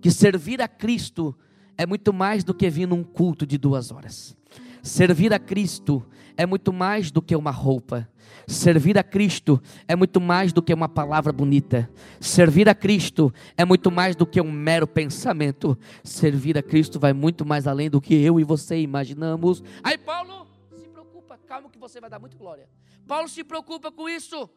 [0.01, 1.37] que servir a Cristo
[1.77, 4.37] é muito mais do que vir num culto de duas horas.
[4.83, 6.05] Servir a Cristo
[6.37, 8.09] é muito mais do que uma roupa.
[8.47, 11.89] Servir a Cristo é muito mais do que uma palavra bonita.
[12.21, 15.79] Servir a Cristo é muito mais do que um mero pensamento.
[16.03, 19.63] Servir a Cristo vai muito mais além do que eu e você imaginamos.
[19.83, 22.69] Aí Paulo se preocupa, calma que você vai dar muito glória.
[23.07, 24.49] Paulo se preocupa com isso.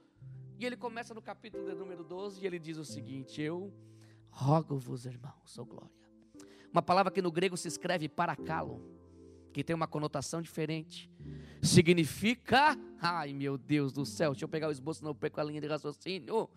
[0.58, 3.74] E ele começa no capítulo de número 12 e ele diz o seguinte: Eu
[4.30, 5.92] rogo-vos, irmãos, oh glória.
[6.72, 8.96] Uma palavra que no grego se escreve paracalo
[9.56, 11.10] que tem uma conotação diferente.
[11.62, 15.62] Significa, ai meu Deus do céu, deixa eu pegar o esboço, não perco a linha
[15.62, 16.50] de raciocínio.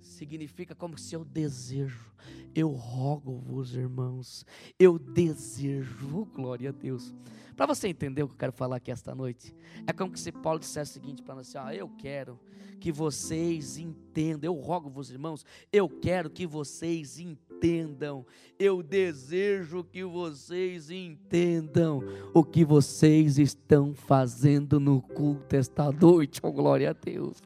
[0.00, 2.14] Significa como se eu desejo,
[2.54, 4.46] eu rogo-vos, irmãos,
[4.78, 7.14] eu desejo, glória a Deus.
[7.60, 9.54] Para você entender o que eu quero falar aqui esta noite,
[9.86, 12.40] é como se Paulo dissesse o seguinte para nós: assim, ah, eu quero
[12.80, 18.24] que vocês entendam, eu rogo-vos, irmãos, eu quero que vocês entendam,
[18.58, 22.02] eu desejo que vocês entendam
[22.32, 27.42] o que vocês estão fazendo no culto esta noite, oh glória a Deus.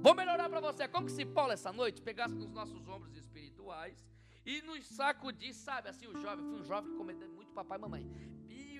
[0.00, 3.96] Vou melhorar para você, é como se Paulo essa noite pegasse nos nossos ombros espirituais
[4.46, 7.80] e nos sacudisse, sabe, assim, o jovem, fui um jovem que comendo muito papai e
[7.80, 8.06] mamãe,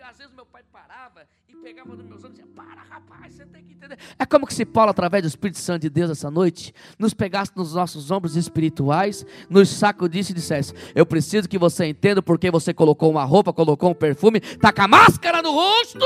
[0.03, 3.47] às vezes meu pai parava e pegava nos meus ombros e dizia: Para, rapaz, você
[3.47, 3.99] tem que entender.
[4.19, 7.53] É como que se Paulo, através do Espírito Santo de Deus essa noite, nos pegasse
[7.55, 12.75] nos nossos ombros espirituais, nos sacudisse e dissesse: Eu preciso que você entenda porque você
[12.75, 16.01] colocou uma roupa, colocou um perfume, tá com a máscara no rosto.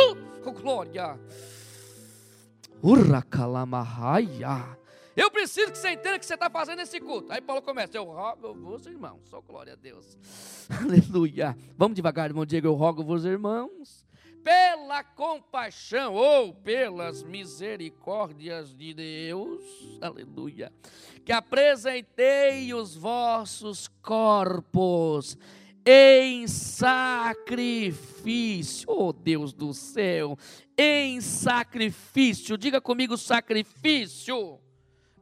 [0.44, 1.18] Oh, glória!
[2.82, 4.76] Urra calamahaya.
[5.16, 7.32] Eu preciso que você entenda que você está fazendo esse culto.
[7.32, 10.18] Aí Paulo começa, eu rogo vos irmãos, só glória a Deus.
[10.68, 11.56] Aleluia.
[11.74, 14.04] Vamos devagar, irmão Diego, eu rogo vos irmãos,
[14.44, 19.64] pela compaixão ou pelas misericórdias de Deus,
[20.02, 20.70] aleluia,
[21.24, 25.38] que apresentei os vossos corpos
[25.84, 27.64] em sacrifício,
[28.86, 30.36] oh Deus do céu,
[30.76, 34.60] em sacrifício, diga comigo sacrifício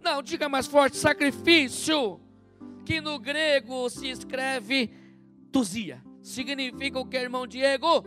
[0.04, 2.20] não, diga mais forte: sacrifício,
[2.84, 4.92] que no grego se escreve
[5.50, 6.00] tuzia.
[6.22, 8.04] Significa o que, irmão Diego?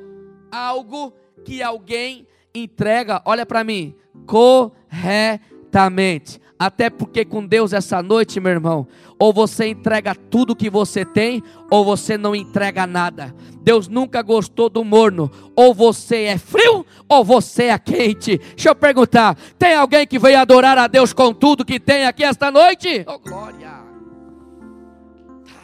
[0.52, 3.96] Algo que alguém entrega, olha para mim,
[4.26, 6.42] corretamente.
[6.60, 8.88] Até porque com Deus essa noite, meu irmão,
[9.20, 13.34] ou você entrega tudo que você tem, ou você não entrega nada.
[13.62, 15.30] Deus nunca gostou do morno.
[15.56, 18.38] Ou você é frio, ou você é quente.
[18.38, 22.24] Deixa eu perguntar: tem alguém que veio adorar a Deus com tudo que tem aqui
[22.24, 23.06] esta noite?
[23.08, 23.78] Oh, glória!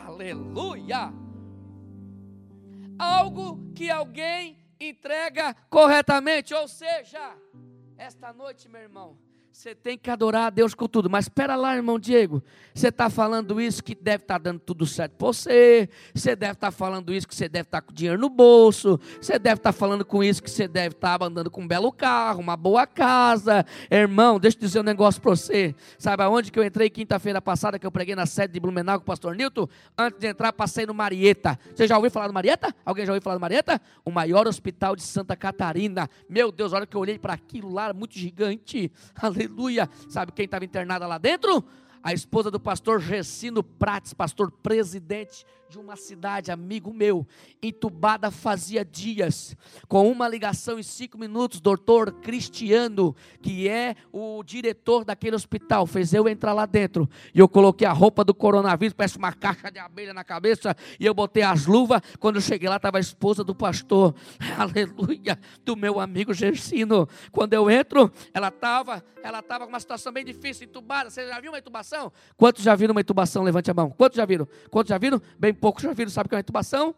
[0.05, 1.11] Aleluia!
[2.99, 7.35] Algo que alguém entrega corretamente, ou seja,
[7.97, 9.17] esta noite, meu irmão,
[9.53, 11.11] você tem que adorar a Deus com tudo.
[11.11, 12.43] Mas espera lá, irmão Diego.
[12.73, 15.87] Você está falando isso que deve estar tá dando tudo certo para você.
[16.11, 18.99] Você deve estar tá falando isso que você deve estar tá com dinheiro no bolso.
[19.21, 21.67] Você deve estar tá falando com isso que você deve estar tá andando com um
[21.67, 23.63] belo carro, uma boa casa.
[23.91, 25.75] Irmão, deixa eu dizer um negócio para você.
[25.99, 29.03] Sabe aonde que eu entrei quinta-feira passada, que eu preguei na sede de Blumenau com
[29.03, 29.67] o pastor Nilton?
[29.95, 31.59] Antes de entrar, passei no Marieta.
[31.75, 32.73] Você já ouviu falar do Marieta?
[32.83, 33.79] Alguém já ouviu falar do Marieta?
[34.03, 36.09] O maior hospital de Santa Catarina.
[36.27, 38.91] Meu Deus, olha que eu olhei para aquilo lá, muito gigante.
[39.15, 39.89] Aleluia aleluia.
[40.07, 41.63] Sabe quem estava internada lá dentro?
[42.01, 47.25] A esposa do pastor Gessino Prates, pastor presidente de uma cidade, amigo meu,
[47.59, 49.57] entubada fazia dias,
[49.87, 56.13] com uma ligação em cinco minutos, doutor Cristiano, que é o diretor daquele hospital, fez
[56.13, 59.79] eu entrar lá dentro, e eu coloquei a roupa do coronavírus, parece uma caixa de
[59.79, 63.43] abelha na cabeça, e eu botei as luvas, quando eu cheguei lá, estava a esposa
[63.43, 64.13] do pastor,
[64.55, 70.13] aleluia, do meu amigo Gersino, quando eu entro, ela estava, ela estava com uma situação
[70.13, 72.11] bem difícil, entubada, você já viu uma intubação?
[72.37, 73.41] Quantos já viram uma intubação?
[73.41, 74.47] Levante a mão, quantos já viram?
[74.69, 75.19] Quantos já viram?
[75.39, 76.93] Bem poucos já viram, sabe o que é uma intubação?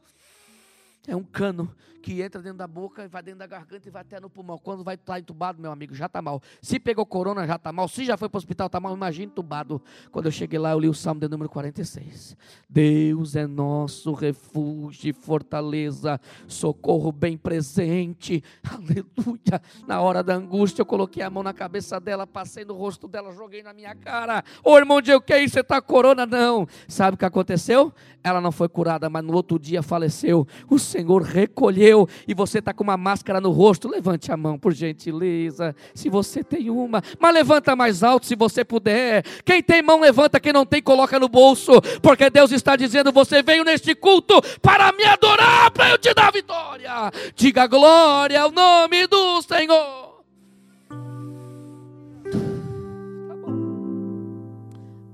[1.08, 1.74] É um cano
[2.06, 4.60] que entra dentro da boca, vai dentro da garganta e vai até no pulmão.
[4.60, 6.39] Quando vai estar entubado, meu amigo, já está mal.
[6.62, 7.88] Se pegou corona, já está mal.
[7.88, 8.93] Se já foi para o hospital, está mal.
[8.93, 9.82] Imagina entubado.
[10.12, 12.38] Quando eu cheguei lá, eu li o Salmo de número 46.
[12.70, 18.43] Deus é nosso refúgio e fortaleza, socorro bem presente.
[18.64, 19.60] Aleluia.
[19.88, 23.34] Na hora da angústia, eu coloquei a mão na cabeça dela, passei no rosto dela,
[23.34, 24.43] joguei na minha cara.
[24.64, 25.56] Ô irmão Diego, que é isso?
[25.56, 26.28] Você está corona?
[26.28, 26.68] Não.
[26.88, 27.91] Sabe o que aconteceu?
[28.24, 30.47] Ela não foi curada, mas no outro dia faleceu.
[30.70, 34.74] O Senhor recolheu e você está com uma máscara no rosto, levante a mão por
[34.74, 39.24] gentileza, se você tem uma, mas levanta mais alto se você puder.
[39.43, 43.43] Quem tem mão, levanta, quem não tem, coloca no bolso, porque Deus está dizendo: você
[43.43, 47.12] veio neste culto para me adorar, para eu te dar vitória.
[47.36, 50.24] Diga glória ao nome do Senhor.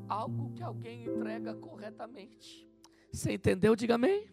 [0.08, 0.16] Tá.
[0.16, 2.68] Algo que alguém entrega corretamente.
[3.12, 3.76] Você entendeu?
[3.76, 4.30] Diga amém.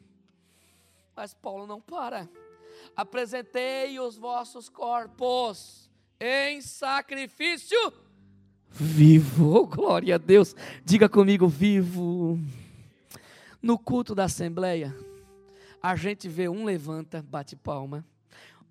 [1.18, 2.30] Mas Paulo não para.
[2.94, 5.90] Apresentei os vossos corpos
[6.20, 7.92] em sacrifício
[8.70, 9.52] vivo.
[9.52, 10.54] Oh, glória a Deus.
[10.84, 12.38] Diga comigo, vivo.
[13.60, 14.96] No culto da assembleia,
[15.82, 18.06] a gente vê um levanta, bate palma.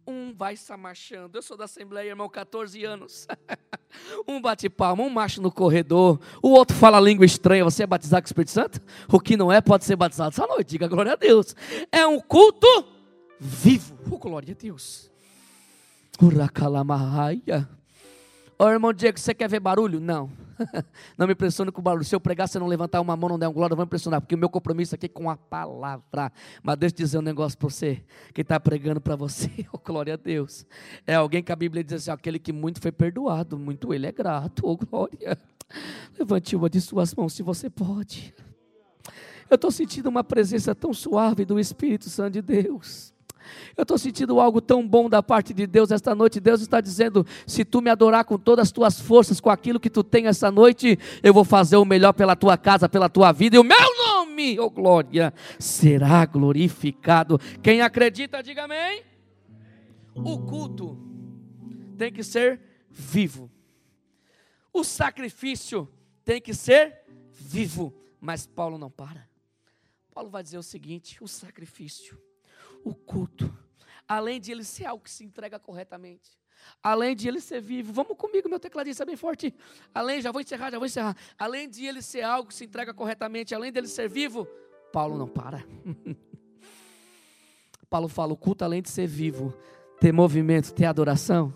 [0.07, 1.37] Um vai se amachando.
[1.37, 3.27] Eu sou da Assembleia, irmão, 14 anos.
[4.25, 6.17] um bate palma, um macho no corredor.
[6.41, 7.65] O outro fala língua estranha.
[7.65, 8.81] Você é batizado com o Espírito Santo?
[9.11, 10.69] O que não é, pode ser batizado essa noite.
[10.69, 11.53] Diga glória a Deus.
[11.91, 12.67] É um culto
[13.37, 13.99] vivo.
[14.09, 15.11] Oh, glória a Deus.
[16.21, 17.69] Uracalamahaya.
[18.57, 19.99] Ô oh, irmão Diego, você quer ver barulho?
[19.99, 20.46] Não.
[21.17, 22.03] não me impressione com o barulho.
[22.03, 24.21] Se eu pregar, você não levantar uma mão, não der um glória, eu vou impressionar,
[24.21, 26.31] porque o meu compromisso aqui é com a palavra.
[26.63, 28.03] Mas deixa eu dizer um negócio para você,
[28.33, 30.65] que está pregando para você, oh, glória a Deus.
[31.05, 34.11] É alguém que a Bíblia diz assim: aquele que muito foi perdoado, muito ele é
[34.11, 35.37] grato, oh glória.
[36.17, 38.33] Levante uma de suas mãos se você pode.
[39.49, 43.13] Eu estou sentindo uma presença tão suave do Espírito Santo de Deus.
[43.75, 46.39] Eu estou sentindo algo tão bom da parte de Deus esta noite.
[46.39, 49.89] Deus está dizendo: se tu me adorar com todas as tuas forças, com aquilo que
[49.89, 53.55] tu tem esta noite, eu vou fazer o melhor pela tua casa, pela tua vida,
[53.55, 57.39] e o meu nome, oh glória, será glorificado.
[57.61, 59.03] Quem acredita, diga amém.
[60.15, 60.97] O culto
[61.97, 63.51] tem que ser vivo.
[64.73, 65.87] O sacrifício
[66.23, 67.93] tem que ser vivo.
[68.19, 69.27] Mas Paulo não para.
[70.13, 72.19] Paulo vai dizer o seguinte: o sacrifício
[72.88, 73.53] o culto.
[74.07, 76.38] Além de ele ser algo que se entrega corretamente.
[76.81, 77.93] Além de ele ser vivo.
[77.93, 79.53] Vamos comigo, meu tecladista é bem forte.
[79.93, 81.15] Além, já vou encerrar, já vou encerrar.
[81.38, 84.47] Além de ele ser algo que se entrega corretamente, além dele ser vivo,
[84.91, 85.65] Paulo não para.
[87.89, 89.53] Paulo fala: o culto, além de ser vivo,
[89.99, 91.53] ter movimento, ter adoração,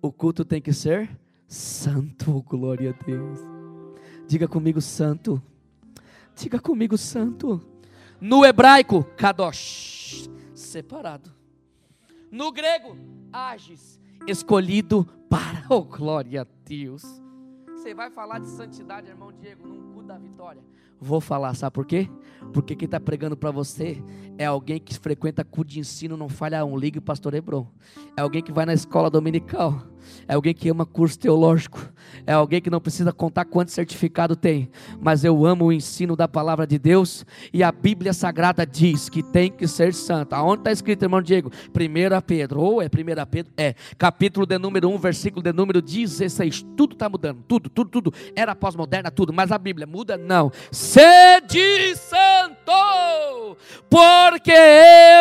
[0.00, 1.10] o culto tem que ser
[1.46, 2.42] santo.
[2.48, 3.38] Glória a Deus.
[4.26, 5.42] Diga comigo, santo.
[6.36, 7.60] Diga comigo, santo.
[8.20, 9.97] No hebraico, kadosh
[10.68, 11.34] separado.
[12.30, 12.96] No grego,
[13.32, 15.64] agis, escolhido para.
[15.68, 17.02] Oh, glória a Deus.
[17.66, 20.62] Você vai falar de santidade, irmão Diego, num cu da vitória.
[21.00, 22.08] Vou falar, sabe por quê?
[22.52, 24.02] Porque quem está pregando para você
[24.36, 27.66] é alguém que frequenta cu de ensino, não falha um, ligue o pastor Hebron.
[28.16, 29.86] É alguém que vai na escola dominical
[30.26, 31.80] é alguém que ama curso teológico,
[32.26, 34.70] é alguém que não precisa contar quanto certificado tem,
[35.00, 39.22] mas eu amo o ensino da palavra de Deus e a Bíblia Sagrada diz que
[39.22, 40.36] tem que ser santa.
[40.36, 41.50] Aonde está escrito, irmão Diego?
[41.68, 42.88] 1 Pedro, ou é 1
[43.30, 43.52] Pedro?
[43.56, 46.66] É, capítulo de número 1, versículo de número 16.
[46.76, 48.14] Tudo está mudando, tudo, tudo, tudo.
[48.34, 50.16] Era pós-moderna, tudo, mas a Bíblia muda?
[50.16, 50.50] Não.
[50.88, 53.56] Sede santo,
[53.90, 54.54] porque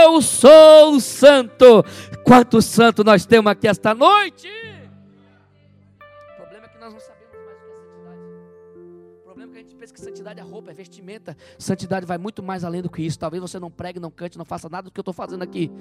[0.05, 1.83] eu sou santo.
[2.23, 4.47] Quantos santos nós temos aqui esta noite?
[9.93, 11.35] que santidade é roupa, é vestimenta.
[11.57, 13.17] Santidade vai muito mais além do que isso.
[13.17, 15.71] Talvez você não pregue, não cante, não faça nada do que eu estou fazendo aqui.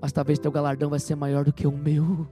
[0.00, 2.26] Mas talvez teu galardão vai ser maior do que o meu.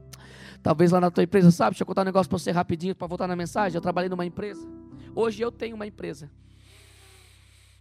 [0.63, 1.71] Talvez lá na tua empresa, sabe?
[1.71, 3.77] Deixa eu contar um negócio para você rapidinho, para voltar na mensagem.
[3.77, 4.67] Eu trabalhei numa empresa.
[5.15, 6.29] Hoje eu tenho uma empresa.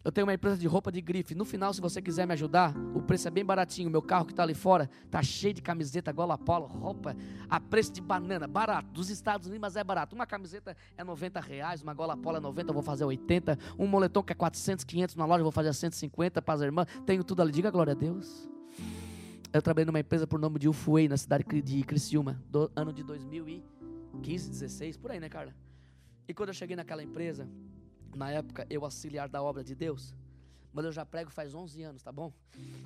[0.03, 1.35] Eu tenho uma empresa de roupa de grife.
[1.35, 3.89] No final, se você quiser me ajudar, o preço é bem baratinho.
[3.89, 7.15] Meu carro que está ali fora está cheio de camiseta, gola polo, roupa
[7.49, 8.87] a preço de banana, barato.
[8.91, 10.15] Dos Estados Unidos, mas é barato.
[10.15, 13.59] Uma camiseta é 90 reais, uma gola polo é 90, eu vou fazer 80.
[13.77, 16.87] Um moletom que é 400, 500 na loja, eu vou fazer 150 para as irmãs.
[17.05, 17.51] Tenho tudo ali.
[17.51, 18.49] Diga glória a Deus.
[19.51, 23.03] Eu trabalhei numa empresa por nome de Ufuei, na cidade de Criciúma, do ano de
[23.03, 25.53] 2015, 16, por aí, né, Carla?
[26.27, 27.49] E quando eu cheguei naquela empresa,
[28.17, 30.13] na época, eu auxiliar da obra de Deus.
[30.71, 32.31] Mas eu já prego faz 11 anos, tá bom?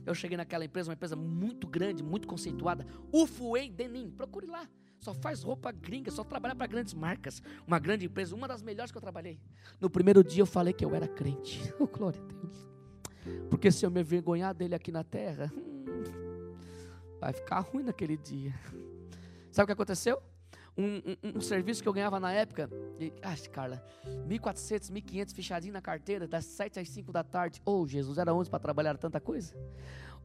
[0.05, 2.85] Eu cheguei naquela empresa, uma empresa muito grande, muito conceituada.
[3.11, 4.67] Ufuei Denim, procure lá.
[4.99, 7.41] Só faz roupa gringa, só trabalha para grandes marcas.
[7.67, 9.37] Uma grande empresa, uma das melhores que eu trabalhei.
[9.81, 11.61] No primeiro dia eu falei que eu era crente.
[11.77, 12.69] Oh, glória a Deus.
[13.49, 15.51] Porque se eu me envergonhar dele aqui na terra,
[17.19, 18.53] vai ficar ruim naquele dia.
[19.51, 20.21] Sabe o que aconteceu?
[20.77, 22.69] Um, um, um, serviço que eu ganhava na época,
[22.99, 23.83] e, ah, Carla,
[24.27, 27.61] 1.400, 1.500 fechadinho na carteira, das 7 às 5 da tarde.
[27.65, 29.55] Oh, Jesus, era 11 para trabalhar tanta coisa.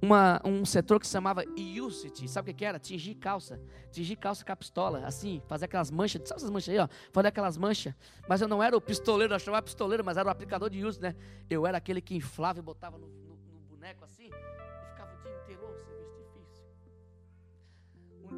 [0.00, 1.42] Uma, um setor que se chamava
[1.82, 2.78] Usity, sabe o que, que era?
[2.78, 6.78] Tingir calça, tingir calça com a pistola, assim, fazer aquelas manchas, sabe essas manchas aí,
[6.78, 6.88] ó?
[7.12, 7.92] Fazer aquelas manchas,
[8.28, 11.00] mas eu não era o pistoleiro, eu chamava pistoleiro, mas era o aplicador de uso,
[11.00, 11.16] né?
[11.50, 14.30] Eu era aquele que inflava e botava no, no, no boneco assim,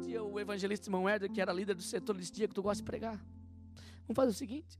[0.01, 2.85] dia o evangelista irmão Herder, que era líder do setor, disse: Diego, tu gosta de
[2.85, 3.17] pregar?
[4.07, 4.79] Vamos fazer o seguinte: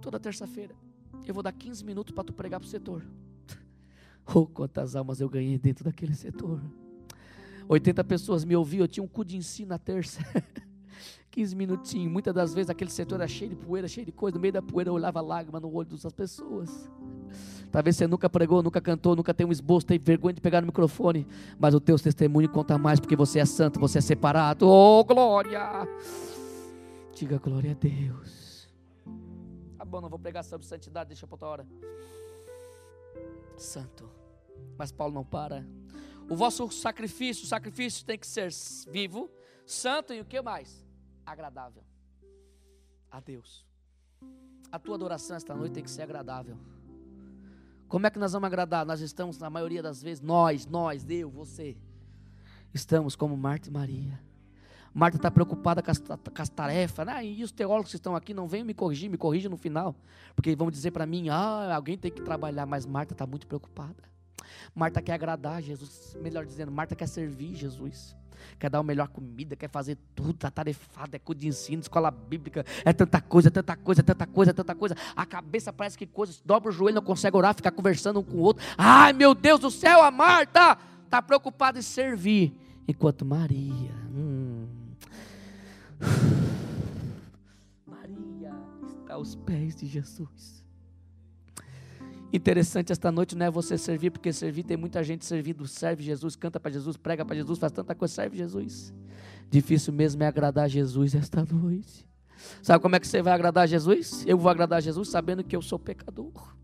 [0.00, 0.74] toda terça-feira
[1.26, 3.04] eu vou dar 15 minutos para tu pregar para o setor.
[4.32, 6.62] Oh, quantas almas eu ganhei dentro daquele setor.
[7.68, 10.20] 80 pessoas me ouviam, eu tinha um cu de ensino na terça.
[11.32, 12.12] 15 minutinhos.
[12.12, 14.36] Muitas das vezes aquele setor era cheio de poeira, cheio de coisa.
[14.36, 16.88] No meio da poeira eu olhava lágrima no olho das pessoas.
[17.70, 20.66] Talvez você nunca pregou, nunca cantou, nunca tem um esboço, tem vergonha de pegar no
[20.66, 21.26] microfone.
[21.58, 24.68] Mas o teu testemunho conta mais porque você é santo, você é separado.
[24.68, 25.86] Oh, glória!
[27.14, 28.68] Diga glória a Deus.
[29.76, 31.66] Tá bom, não vou pregar sobre santidade, deixa para outra hora.
[33.56, 34.10] Santo.
[34.76, 35.66] Mas Paulo não para.
[36.28, 38.50] O vosso sacrifício, o sacrifício tem que ser
[38.90, 39.30] vivo,
[39.66, 40.88] santo e o que mais?
[41.30, 41.84] agradável
[43.10, 43.66] a Deus.
[44.70, 46.56] A tua adoração esta noite tem que ser agradável.
[47.90, 48.86] Como é que nós vamos agradar?
[48.86, 51.76] Nós estamos, na maioria das vezes, nós, nós, eu, você,
[52.72, 54.20] estamos como Marta e Maria.
[54.94, 57.26] Marta está preocupada com as, com as tarefas, né?
[57.26, 59.96] e os teólogos que estão aqui não venham me corrigir, me corrigem no final,
[60.36, 64.04] porque vão dizer para mim: ah, alguém tem que trabalhar, mas Marta está muito preocupada.
[64.72, 68.16] Marta quer agradar Jesus, melhor dizendo, Marta quer servir Jesus
[68.58, 72.10] quer dar a melhor comida, quer fazer tudo, tá tarefado, é coisa de ensino, escola
[72.10, 74.96] bíblica, é tanta coisa, é tanta coisa, é tanta coisa, é tanta coisa.
[75.14, 78.38] A cabeça parece que coisa, dobra o joelho, não consegue orar, ficar conversando um com
[78.38, 78.64] o outro.
[78.76, 82.54] Ai, meu Deus do céu, a Marta está preocupada em servir,
[82.86, 84.66] enquanto Maria, hum,
[87.86, 88.52] Maria
[88.86, 90.60] está aos pés de Jesus.
[92.32, 96.36] Interessante esta noite não é você servir, porque servir tem muita gente servindo, serve Jesus,
[96.36, 98.94] canta para Jesus, prega para Jesus, faz tanta coisa, serve Jesus.
[99.50, 102.06] Difícil mesmo é agradar Jesus esta noite.
[102.62, 104.24] Sabe como é que você vai agradar Jesus?
[104.26, 106.54] Eu vou agradar Jesus sabendo que eu sou pecador.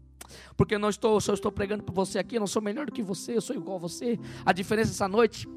[0.56, 3.02] Porque não estou, se estou pregando para você aqui, eu não sou melhor do que
[3.02, 4.18] você, eu sou igual a você.
[4.44, 5.48] A diferença essa noite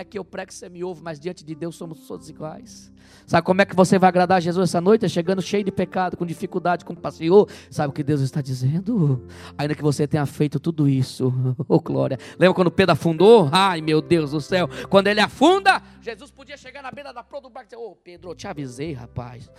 [0.00, 2.92] é que eu prego você me ouve, mas diante de Deus somos todos iguais.
[3.26, 5.04] Sabe como é que você vai agradar a Jesus essa noite?
[5.04, 7.46] É chegando cheio de pecado, com dificuldade, com passeio.
[7.70, 9.26] Sabe o que Deus está dizendo?
[9.56, 11.32] Ainda que você tenha feito tudo isso,
[11.68, 12.18] oh glória.
[12.38, 13.48] Lembra quando Pedro afundou?
[13.52, 17.42] Ai meu Deus do céu, quando ele afunda, Jesus podia chegar na beira da proa
[17.42, 19.50] do barco e dizer: Ô oh, Pedro, eu te avisei, rapaz.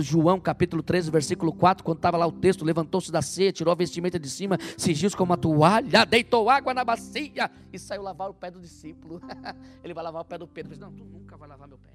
[0.00, 3.74] João capítulo 13, versículo 4, quando estava lá o texto, levantou-se da ceia, tirou a
[3.74, 8.34] vestimenta de cima, cingiu-se com uma toalha, deitou água na bacia e saiu lavar o
[8.34, 9.20] pé do discípulo.
[9.82, 10.70] ele vai lavar o pé do Pedro.
[10.70, 11.90] Disse, não, tu nunca vai lavar meu pé.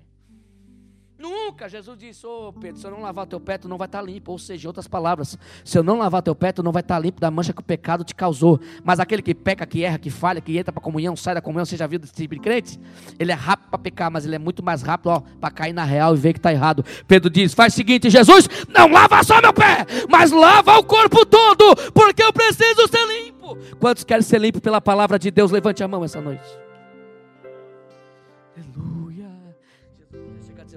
[1.23, 3.85] Nunca, Jesus disse, ô oh, Pedro, se eu não lavar teu pé, tu não vai
[3.85, 4.31] estar tá limpo.
[4.31, 6.99] Ou seja, outras palavras, se eu não lavar teu pé, tu não vai estar tá
[6.99, 8.59] limpo da mancha que o pecado te causou.
[8.83, 11.41] Mas aquele que peca, que erra, que falha, que entra para a comunhão, sai da
[11.41, 12.77] comunhão, seja vida tipo de crente,
[13.17, 16.13] ele é rápido para pecar, mas ele é muito mais rápido para cair na real
[16.13, 16.83] e ver que está errado.
[17.07, 21.25] Pedro diz, faz o seguinte, Jesus, não lava só meu pé, mas lava o corpo
[21.25, 23.57] todo, porque eu preciso ser limpo.
[23.79, 25.51] Quantos querem ser limpo pela palavra de Deus?
[25.51, 26.63] Levante a mão essa noite.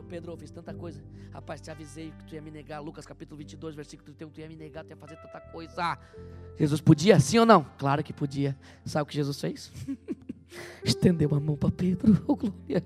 [0.07, 1.03] Pedro, eu fiz tanta coisa.
[1.33, 2.81] Rapaz, te avisei que tu ia me negar.
[2.81, 5.99] Lucas capítulo 22, versículo 31, tu ia me negar, tu ia fazer tanta coisa.
[6.59, 7.21] Jesus podia?
[7.21, 7.67] Sim ou não?
[7.77, 8.57] Claro que podia.
[8.85, 9.73] Sabe o que Jesus fez?
[10.83, 12.17] Estendeu a mão para Pedro.
[12.27, 12.83] Oh, glória.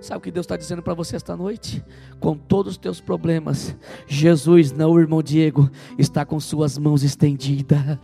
[0.00, 1.84] Sabe o que Deus está dizendo para você esta noite?
[2.20, 3.74] Com todos os teus problemas,
[4.06, 5.68] Jesus, não o irmão Diego,
[5.98, 7.98] está com suas mãos estendidas.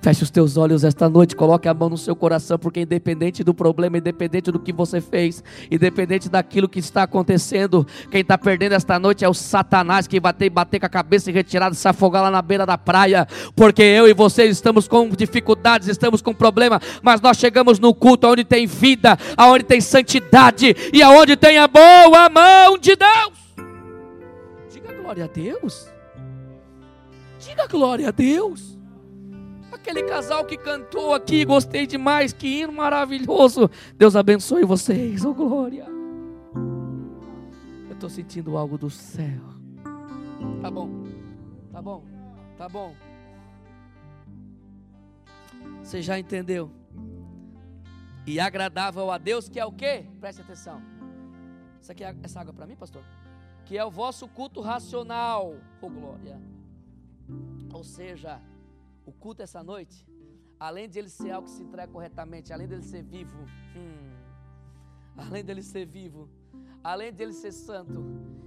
[0.00, 3.52] Feche os teus olhos esta noite, coloque a mão no seu coração, porque independente do
[3.52, 8.98] problema, independente do que você fez, independente daquilo que está acontecendo, quem está perdendo esta
[9.00, 12.22] noite é o Satanás que vai bater, bater com a cabeça e retirar, se afogar
[12.22, 16.80] lá na beira da praia, porque eu e você estamos com dificuldades, estamos com problema,
[17.02, 21.68] mas nós chegamos no culto onde tem vida, aonde tem santidade e aonde tem a
[21.68, 23.54] boa mão de Deus.
[24.70, 25.88] Diga glória a Deus.
[27.38, 28.76] Diga glória a Deus.
[29.72, 33.70] Aquele casal que cantou aqui, gostei demais, que hino maravilhoso.
[33.96, 35.86] Deus abençoe vocês, oh glória.
[37.88, 39.40] Eu estou sentindo algo do céu.
[40.60, 41.04] Tá bom,
[41.72, 42.04] tá bom,
[42.58, 42.94] tá bom.
[45.82, 46.70] Você já entendeu?
[48.26, 50.04] E agradável a Deus, que é o quê?
[50.20, 50.82] Preste atenção.
[51.80, 53.04] Isso aqui é essa água para mim, pastor?
[53.64, 56.40] Que é o vosso culto racional, oh glória.
[57.72, 58.40] Ou seja,
[59.04, 60.04] o culto essa noite,
[60.58, 63.38] além de ele ser algo que se entrega corretamente, além dele ser vivo,
[63.76, 64.16] hum,
[65.16, 66.28] além dele ser vivo,
[66.82, 68.04] além dele ser santo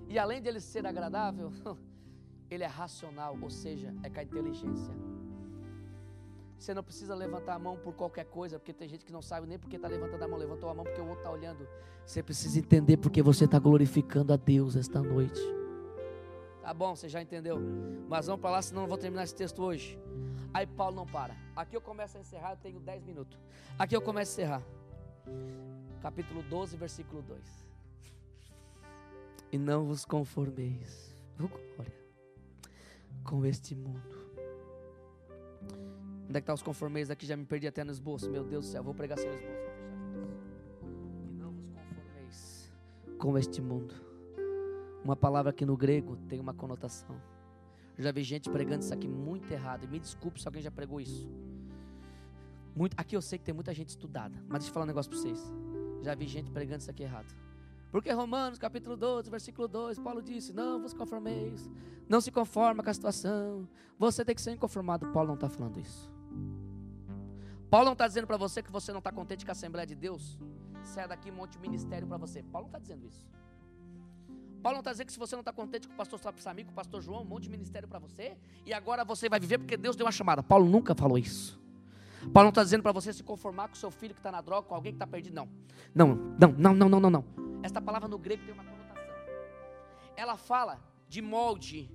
[0.09, 1.51] e além dele ser agradável,
[2.51, 5.08] ele é racional, ou seja, é com a inteligência.
[6.59, 9.47] Você não precisa levantar a mão por qualquer coisa, porque tem gente que não sabe
[9.47, 10.37] nem porque está levantando a mão.
[10.37, 11.65] Levantou a mão porque o outro está olhando.
[12.05, 15.39] Você precisa entender porque você está glorificando a Deus esta noite.
[16.61, 17.57] Tá bom, você já entendeu.
[18.09, 19.97] Mas vamos para lá, senão não vou terminar esse texto hoje.
[20.53, 21.33] Aí Paulo não para.
[21.55, 23.39] Aqui eu começo a encerrar, eu tenho 10 minutos.
[23.77, 24.63] Aqui eu começo a encerrar.
[26.01, 27.41] capítulo 12, versículo 2.
[29.53, 31.15] E não vos conformeis,
[33.23, 34.19] com este mundo.
[36.29, 37.25] Onde é que está os conformeis aqui?
[37.25, 38.29] Já me perdi até no esboço.
[38.29, 39.51] Meu Deus do céu, vou pregar sem esboço.
[41.27, 42.71] E não vos conformeis
[43.17, 43.95] com este mundo.
[45.03, 47.19] Uma palavra que no grego tem uma conotação.
[47.97, 49.85] Eu já vi gente pregando isso aqui muito errado.
[49.85, 51.27] E me desculpe se alguém já pregou isso.
[52.75, 54.35] Muito, aqui eu sei que tem muita gente estudada.
[54.47, 55.51] Mas deixa eu falar um negócio para vocês.
[56.03, 57.35] Já vi gente pregando isso aqui errado.
[57.91, 61.67] Porque Romanos capítulo 12, versículo 2, Paulo disse: Não vos conformeis,
[62.07, 63.67] não se conforma com a situação.
[63.97, 65.11] Você tem que ser inconformado.
[65.11, 66.18] Paulo não está falando isso.
[67.69, 69.95] Paulo não está dizendo para você que você não está contente com a Assembleia de
[69.95, 70.39] Deus.
[70.83, 72.41] Saia daqui e monte um ministério para você.
[72.41, 73.27] Paulo não está dizendo isso.
[74.61, 76.71] Paulo não está dizendo que se você não está contente com o pastor Samir, com
[76.71, 79.77] o pastor João, um monte de ministério para você, e agora você vai viver porque
[79.77, 80.43] Deus deu uma chamada.
[80.43, 81.59] Paulo nunca falou isso.
[82.33, 84.41] Paulo não está dizendo para você se conformar com o seu filho que está na
[84.41, 85.35] droga, com alguém que está perdido.
[85.35, 85.47] Não.
[85.95, 87.25] Não, não, não, não, não, não, não.
[87.63, 89.03] Esta palavra no grego tem uma conotação.
[90.15, 91.89] Ela fala de molde,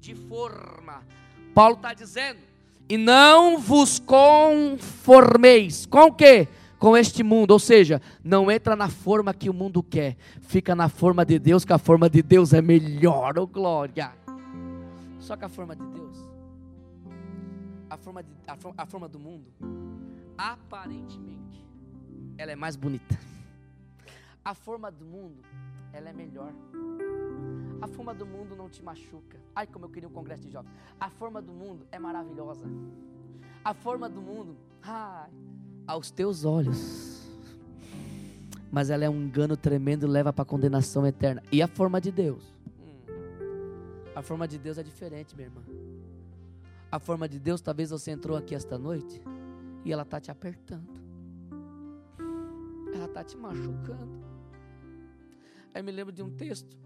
[0.00, 1.06] de forma.
[1.54, 2.40] Paulo está dizendo,
[2.88, 5.86] e não vos conformeis.
[5.86, 6.48] Com o quê?
[6.82, 10.88] com este mundo, ou seja, não entra na forma que o mundo quer, fica na
[10.88, 14.12] forma de Deus, que a forma de Deus é melhor, oh glória.
[15.20, 16.28] Só que a forma de Deus,
[17.88, 19.46] a forma, de, a, a forma do mundo,
[20.36, 21.64] aparentemente,
[22.36, 23.16] ela é mais bonita.
[24.44, 25.40] A forma do mundo,
[25.92, 26.52] ela é melhor.
[27.82, 29.36] A forma do mundo não te machuca.
[29.56, 30.72] Ai, como eu queria um congresso de jovens.
[31.00, 32.64] A forma do mundo é maravilhosa.
[33.64, 35.28] A forma do mundo, ai,
[35.84, 37.20] aos teus olhos.
[38.70, 41.42] Mas ela é um engano tremendo e leva para condenação eterna.
[41.50, 42.54] E a forma de Deus?
[44.14, 45.62] A forma de Deus é diferente, minha irmã.
[46.90, 49.20] A forma de Deus, talvez você entrou aqui esta noite
[49.84, 51.00] e ela está te apertando.
[52.94, 54.22] Ela está te machucando.
[55.74, 56.76] Aí me lembro de um texto,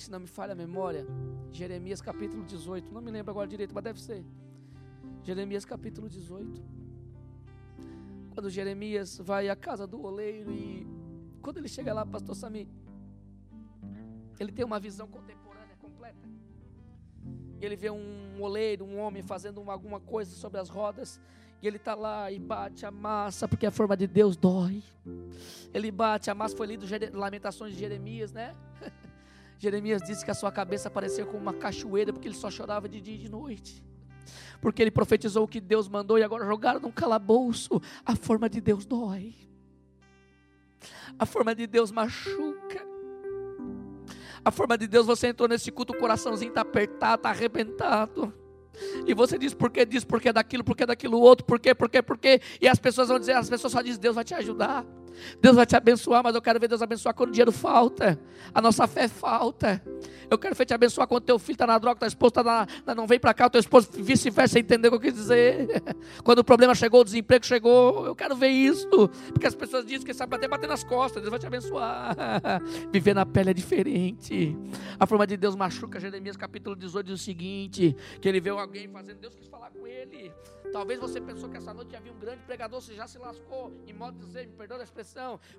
[0.00, 1.06] se não me falha a memória,
[1.50, 2.92] Jeremias capítulo 18.
[2.92, 4.24] Não me lembro agora direito, mas deve ser.
[5.22, 6.82] Jeremias capítulo 18
[8.32, 10.86] quando Jeremias vai à casa do oleiro e
[11.42, 12.68] quando ele chega lá, pastor Sami,
[14.40, 16.28] ele tem uma visão contemporânea completa.
[17.60, 21.20] Ele vê um oleiro, um homem fazendo uma, alguma coisa sobre as rodas,
[21.60, 24.82] e ele está lá e bate a massa, porque a forma de Deus dói.
[25.74, 28.54] Ele bate a massa, foi lido Lamentações de Jeremias, né?
[29.62, 33.00] Jeremias disse que a sua cabeça parecia como uma cachoeira, porque ele só chorava de
[33.00, 33.82] dia e de noite
[34.60, 37.82] porque ele profetizou o que Deus mandou e agora jogaram num calabouço.
[38.06, 39.34] A forma de Deus dói,
[41.18, 42.86] a forma de Deus machuca.
[44.44, 48.32] A forma de Deus, você entrou nesse culto, o coraçãozinho está apertado, está arrebentado.
[49.06, 51.74] E você diz por que diz, por que daquilo, por que daquilo outro, por quê,
[51.74, 52.40] por quê, por quê.
[52.60, 54.84] E as pessoas vão dizer, as pessoas só dizem, Deus vai te ajudar.
[55.40, 58.18] Deus vai te abençoar, mas eu quero ver Deus abençoar quando o dinheiro falta.
[58.54, 59.82] A nossa fé falta.
[60.30, 62.94] Eu quero ver te abençoar quando teu filho está na droga, tua esposa está na,
[62.94, 65.82] não vem para cá, teu esposo vice-versa, entendeu o que eu quis dizer?
[66.24, 69.08] Quando o problema chegou, o desemprego chegou, eu quero ver isso.
[69.32, 72.16] Porque as pessoas dizem que sabe até bater nas costas, Deus vai te abençoar.
[72.90, 74.56] Viver na pele é diferente.
[74.98, 78.88] A forma de Deus machuca, Jeremias capítulo 18 diz o seguinte: que ele vê alguém
[78.88, 80.32] fazendo, Deus quis falar com ele.
[80.72, 83.92] Talvez você pensou que essa noite havia um grande pregador, você já se lascou, em
[83.92, 85.01] modo de dizer, me perdoa a expressão,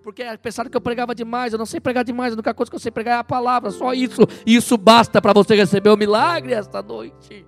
[0.01, 2.75] porque pensaram que eu pregava demais, eu não sei pregar demais, a única coisa que
[2.75, 5.97] eu sei pregar é a palavra, só isso, e isso basta para você receber o
[5.97, 7.45] milagre esta noite.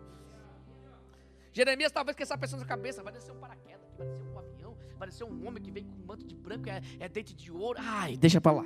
[1.53, 4.77] Jeremias talvez que essa pessoa na cabeça, vai descer um paraquedas, vai descer um avião,
[4.99, 7.51] vai descer um homem que vem com um manto de branco, é, é dente de
[7.51, 8.65] ouro, ai, deixa para lá.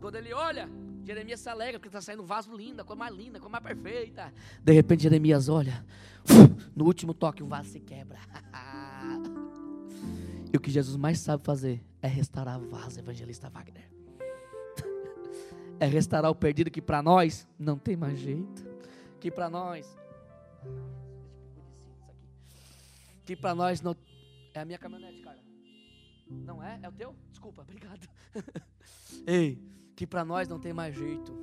[0.00, 0.68] Quando ele olha,
[1.04, 3.60] Jeremias se alegra, porque está saindo um vaso lindo, a coisa mais linda, a coisa
[3.60, 4.32] mais perfeita.
[4.62, 5.84] De repente, Jeremias olha,
[6.74, 8.18] no último toque, o vaso se quebra.
[10.52, 13.88] e o que Jesus mais sabe fazer é restaurar o vaso, evangelista Wagner.
[15.80, 18.66] é restaurar o perdido que para nós não tem mais jeito.
[19.20, 19.96] Que para nós.
[23.24, 23.96] Que para nós não.
[24.54, 25.38] É a minha caminhonete, cara.
[26.30, 26.78] Não é?
[26.82, 27.14] É o teu?
[27.30, 28.08] Desculpa, obrigado.
[29.26, 29.58] Ei
[29.98, 31.36] que para nós não tem mais jeito,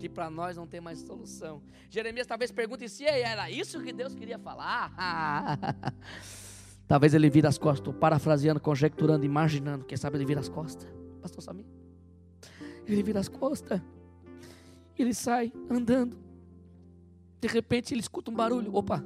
[0.00, 1.62] que para nós não tem mais solução.
[1.88, 4.92] Jeremias talvez pergunte se era isso que Deus queria falar.
[6.86, 9.84] talvez ele vira as costas, estou parafraseando, conjecturando, imaginando.
[9.84, 10.88] Quem sabe ele vira as costas,
[11.20, 11.66] Pastor Samir.
[12.86, 13.80] Ele vira as costas,
[14.98, 16.16] ele sai andando.
[17.40, 18.74] De repente ele escuta um barulho.
[18.74, 19.04] Opa,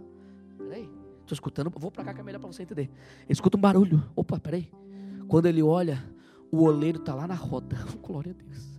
[0.56, 0.88] peraí,
[1.20, 2.90] estou escutando, vou para cá que é melhor para você entender.
[3.22, 4.02] Ele escuta um barulho.
[4.14, 4.70] Opa, peraí.
[5.28, 6.02] Quando ele olha,
[6.50, 7.76] o oleiro está lá na roda.
[8.02, 8.78] Glória a Deus.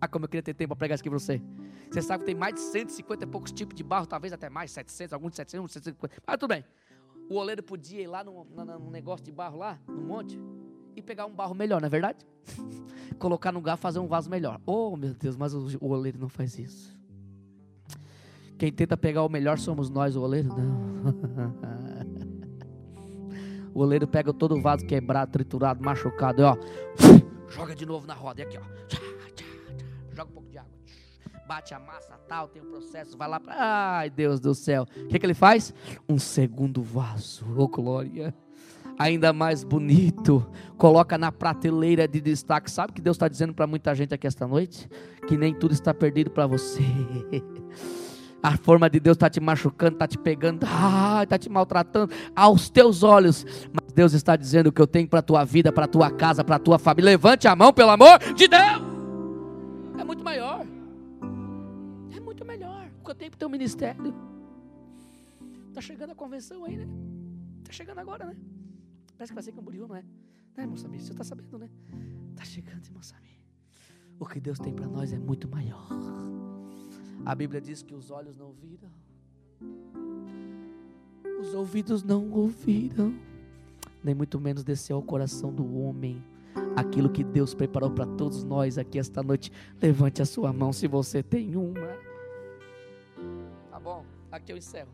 [0.00, 1.42] Ah, como eu queria ter tempo para pregar isso aqui para você.
[1.90, 4.70] Você sabe que tem mais de 150 e poucos tipos de barro, talvez até mais,
[4.70, 6.22] 700, alguns de 700, 750.
[6.26, 6.64] Mas tudo bem.
[7.30, 10.36] O oleiro podia ir lá no, no, negócio de barro lá, no monte,
[10.96, 12.26] e pegar um barro melhor, não é verdade?
[13.20, 14.60] Colocar no garfo, fazer um vaso melhor.
[14.66, 16.98] Oh, meu Deus, mas o, o oleiro não faz isso.
[18.58, 21.14] Quem tenta pegar o melhor somos nós, o oleiro não.
[23.72, 26.56] o oleiro pega todo o vaso quebrado, triturado, machucado, e ó,
[27.48, 28.62] joga de novo na roda, e aqui ó,
[30.10, 30.72] joga um pouco de água,
[31.50, 34.86] bate a massa, tal, tem o um processo, vai lá para, ai Deus do céu,
[34.96, 35.74] o que, que ele faz?
[36.08, 38.32] Um segundo vaso, oh glória
[38.96, 40.46] ainda mais bonito,
[40.76, 42.70] coloca na prateleira de destaque.
[42.70, 44.86] Sabe o que Deus está dizendo para muita gente aqui esta noite?
[45.26, 46.82] Que nem tudo está perdido para você.
[48.42, 50.66] A forma de Deus está te machucando, está te pegando,
[51.22, 53.46] está te maltratando aos teus olhos.
[53.72, 56.10] Mas Deus está dizendo o que eu tenho para a tua vida, para a tua
[56.10, 57.12] casa, para a tua família.
[57.12, 58.89] Levante a mão, pelo amor de Deus.
[63.40, 64.14] Teu ministério.
[65.68, 66.86] Está chegando a convenção aí, né?
[67.60, 68.36] Está chegando agora, né?
[69.16, 70.02] Parece que vai ser Camboriú, não é?
[70.54, 71.00] Não é, irmão Samir?
[71.00, 71.70] Você está sabendo, né?
[72.32, 73.40] Está chegando, irmão Samir.
[74.18, 75.88] O que Deus tem para nós é muito maior.
[77.24, 78.90] A Bíblia diz que os olhos não viram,
[81.40, 83.14] os ouvidos não ouviram,
[84.04, 86.22] nem muito menos desceu ao coração do homem
[86.76, 89.52] aquilo que Deus preparou para todos nós aqui esta noite.
[89.80, 92.09] Levante a sua mão se você tem uma.
[93.82, 94.92] Bom, aqui eu encerro.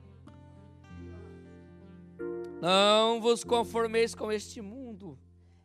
[2.60, 5.18] Não vos conformeis com este mundo.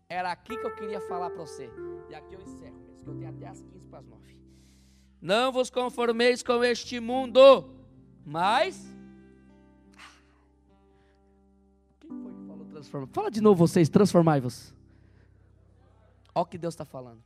[0.10, 1.70] Era aqui que eu queria falar para você.
[2.10, 4.38] E aqui eu encerro, que eu tenho até as 15 para as 9.
[5.22, 7.70] Não vos conformeis com este mundo,
[8.26, 8.84] mas.
[12.00, 13.08] Quem foi que falou transformar?
[13.08, 14.74] Fala de novo vocês, transformai-vos.
[16.34, 17.24] Olha o que Deus está falando.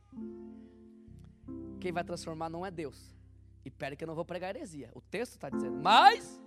[1.80, 3.15] Quem vai transformar não é Deus.
[3.66, 4.90] E pera que eu não vou pregar heresia.
[4.94, 6.40] O texto está dizendo, mas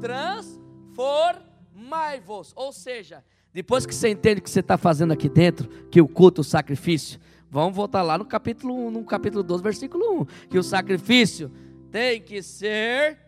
[0.00, 2.52] transformai amai-vos.
[2.56, 6.08] Ou seja, depois que você entende o que você está fazendo aqui dentro, que o
[6.08, 10.58] culto, o sacrifício, vamos voltar lá no capítulo 1, no capítulo 12, versículo 1, que
[10.58, 11.50] o sacrifício
[11.90, 13.18] tem que ser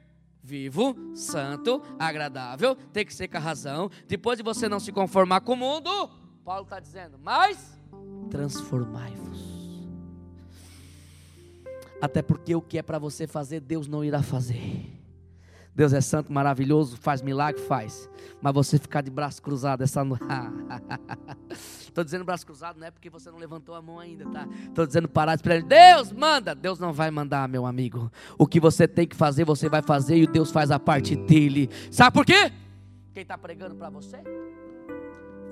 [0.42, 3.90] vivo, santo, agradável, tem que ser com a razão.
[4.06, 5.90] Depois de você não se conformar com o mundo,
[6.44, 7.78] Paulo está dizendo, mas
[8.30, 9.57] transformai-vos.
[12.00, 14.98] Até porque o que é para você fazer, Deus não irá fazer.
[15.78, 18.10] Deus é santo, maravilhoso, faz milagre, faz.
[18.42, 20.24] Mas você ficar de braço cruzado essa noite.
[21.80, 24.48] Estou dizendo braço cruzado, não é porque você não levantou a mão ainda, tá?
[24.64, 25.62] Estou dizendo parar de esperar.
[25.62, 26.52] Deus manda.
[26.52, 28.10] Deus não vai mandar, meu amigo.
[28.36, 31.70] O que você tem que fazer, você vai fazer e Deus faz a parte dele.
[31.92, 32.52] Sabe por quê?
[33.12, 34.18] Quem está pregando para você?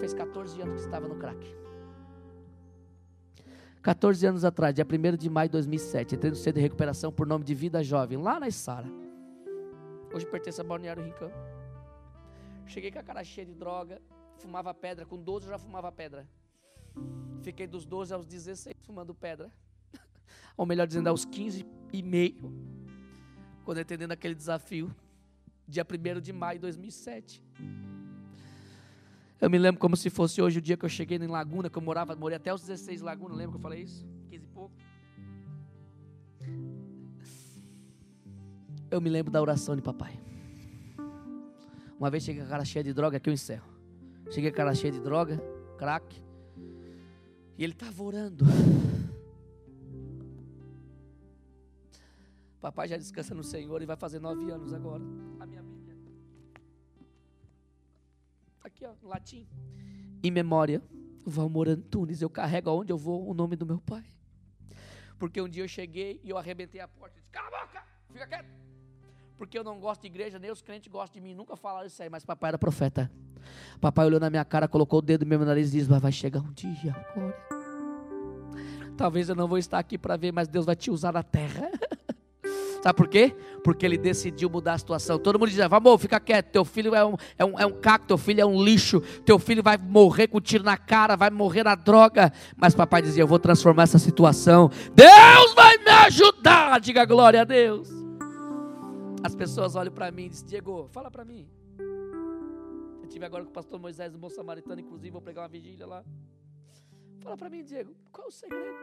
[0.00, 1.65] Fez 14 anos que estava no crack.
[3.86, 7.24] 14 anos atrás, dia 1 de maio de 2007, entrei no centro de recuperação por
[7.24, 8.88] nome de Vida Jovem, lá na Sara.
[10.12, 11.30] Hoje pertence a Balneário Rincão.
[12.66, 14.02] Cheguei com a cara cheia de droga,
[14.38, 15.06] fumava pedra.
[15.06, 16.28] Com 12 eu já fumava pedra.
[17.42, 19.52] Fiquei dos 12 aos 16 fumando pedra.
[20.58, 22.52] Ou melhor dizendo, aos 15 e meio.
[23.64, 24.92] Quando entendendo aquele desafio.
[25.68, 27.40] Dia 1 de maio de 2007.
[29.40, 31.76] Eu me lembro como se fosse hoje o dia que eu cheguei em Laguna, que
[31.76, 34.06] eu morava, morei até os 16 em Laguna, lembra que eu falei isso?
[34.30, 34.74] 15 e pouco.
[38.90, 40.18] Eu me lembro da oração de papai.
[41.98, 43.68] Uma vez cheguei com a cara cheia de droga, aqui eu encerro.
[44.30, 45.38] Cheguei com a cara cheia de droga,
[45.76, 46.22] crack.
[47.58, 48.44] E ele estava orando.
[52.60, 55.02] Papai já descansa no Senhor e vai fazer nove anos agora.
[55.40, 55.62] A minha
[58.76, 59.46] Aqui, ó, latim.
[60.22, 60.82] Em memória,
[61.24, 62.20] Valmor Antunes.
[62.20, 64.04] Eu carrego aonde eu vou o nome do meu pai.
[65.18, 67.82] Porque um dia eu cheguei e eu arrebentei a porta e disse: Cala a boca,
[68.12, 68.66] fica quieto
[69.36, 71.34] porque eu não gosto de igreja, nem os crentes gostam de mim.
[71.34, 73.10] Nunca falaram isso aí, mas papai era profeta.
[73.80, 76.40] Papai olhou na minha cara, colocou o dedo no meu nariz e disse: Vai chegar
[76.40, 77.36] um dia, glória.
[78.96, 81.70] Talvez eu não vou estar aqui para ver, mas Deus vai te usar na terra.
[82.86, 83.34] Sabe por quê?
[83.64, 85.18] Porque ele decidiu mudar a situação.
[85.18, 86.52] Todo mundo dizia: Vamos, fica quieto.
[86.52, 89.00] Teu filho é um, é, um, é um caco, teu filho é um lixo.
[89.24, 92.32] Teu filho vai morrer com um tiro na cara, vai morrer na droga.
[92.56, 94.70] Mas papai dizia: Eu vou transformar essa situação.
[94.94, 96.78] Deus vai me ajudar.
[96.78, 97.88] Diga glória a Deus.
[99.20, 101.48] As pessoas olham para mim e dizem, Diego, fala para mim.
[103.02, 105.88] Eu tive agora com o pastor Moisés no Bom Samaritano, inclusive vou pregar uma vigília
[105.88, 106.04] lá.
[107.18, 108.76] Fala para mim, Diego, qual é o segredo?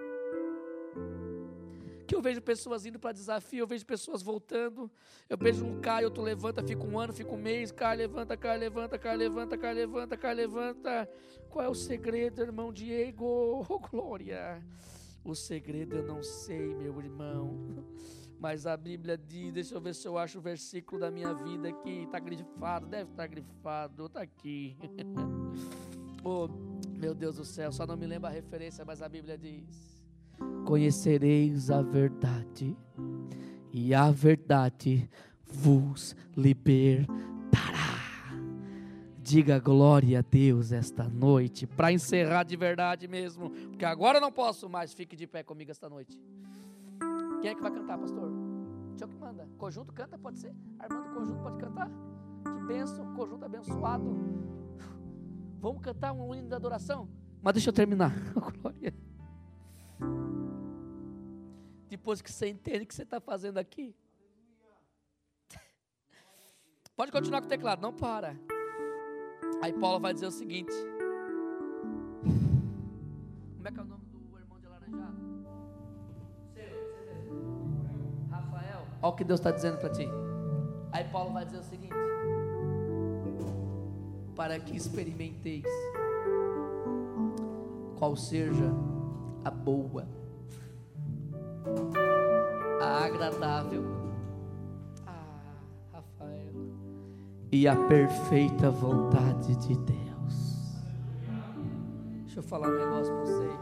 [2.05, 4.91] Que eu vejo pessoas indo para desafio, eu vejo pessoas voltando,
[5.29, 8.57] eu vejo um cai, outro levanta, fica um ano, fica um mês, cai, levanta, cai,
[8.57, 11.09] levanta, cai, levanta, cai, levanta, cai, levanta.
[11.49, 13.65] Qual é o segredo, irmão Diego?
[13.69, 14.61] Oh, glória!
[15.23, 17.85] O segredo eu não sei, meu irmão.
[18.43, 21.69] Mas a Bíblia diz, deixa eu ver se eu acho o versículo da minha vida
[21.69, 22.03] aqui.
[22.03, 24.75] Está grifado, deve estar tá grifado, está aqui.
[26.25, 26.49] oh,
[26.89, 29.92] Meu Deus do céu, só não me lembro a referência, mas a Bíblia diz:
[30.65, 32.75] Conhecereis a verdade,
[33.71, 35.09] e a verdade
[35.45, 37.13] vos libertará.
[39.21, 44.69] Diga glória a Deus esta noite, para encerrar de verdade mesmo, porque agora não posso
[44.69, 44.93] mais.
[44.93, 46.19] Fique de pé comigo esta noite.
[47.41, 48.31] Quem é que vai cantar, pastor?
[48.89, 49.47] Deixa eu que manda.
[49.57, 50.53] Conjunto canta, pode ser?
[50.79, 51.89] Armando Conjunto pode cantar?
[52.43, 54.15] Que bênção, conjunto abençoado.
[55.59, 57.07] Vamos cantar um hino de adoração?
[57.41, 58.13] Mas deixa eu terminar.
[58.61, 58.93] Glória.
[61.93, 63.95] Depois que você entende o que você está fazendo aqui.
[66.97, 68.35] Pode continuar com o teclado, não para.
[69.61, 70.73] Aí Paulo vai dizer o seguinte.
[73.55, 75.15] Como é que é o nome do irmão de alaranjado?
[76.55, 78.27] Seu, você mesmo.
[78.31, 78.87] Rafael.
[78.99, 80.07] Olha o que Deus está dizendo para ti.
[80.91, 81.93] Aí Paulo vai dizer o seguinte:
[84.35, 85.67] Para que experimenteis
[87.99, 88.73] qual seja
[89.45, 90.07] a boa,
[92.81, 93.83] a agradável,
[95.05, 95.61] ah,
[95.91, 96.53] Rafael,
[97.51, 100.03] e a perfeita vontade de Deus.
[102.23, 103.59] Deixa eu falar um negócio para vocês.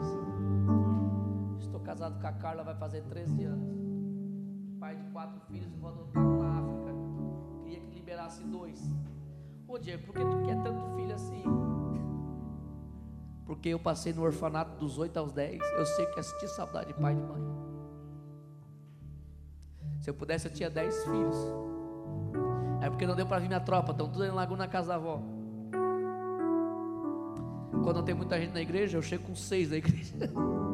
[1.60, 3.82] Estou casado com a Carla, vai fazer 13 anos.
[4.80, 6.92] Pai de quatro filhos, vou adotar um na África.
[7.62, 8.80] Queria que liberasse dois.
[9.68, 11.44] Ô Diego, por que tu quer tanto filho assim?
[13.46, 15.60] Porque eu passei no orfanato dos 8 aos 10.
[15.76, 17.71] Eu sei que é sentir saudade de pai e de mãe.
[20.02, 21.36] Se eu pudesse, eu tinha 10 filhos.
[22.80, 24.96] É porque não deu para vir minha tropa, estão tudo em Laguna na casa da
[24.96, 25.22] avó.
[27.84, 30.14] Quando não tem muita gente na igreja, eu chego com seis na igreja.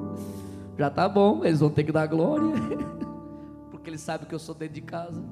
[0.79, 2.47] Já tá bom, eles vão ter que dar glória.
[3.70, 5.22] Porque eles sabem que eu sou dentro de casa.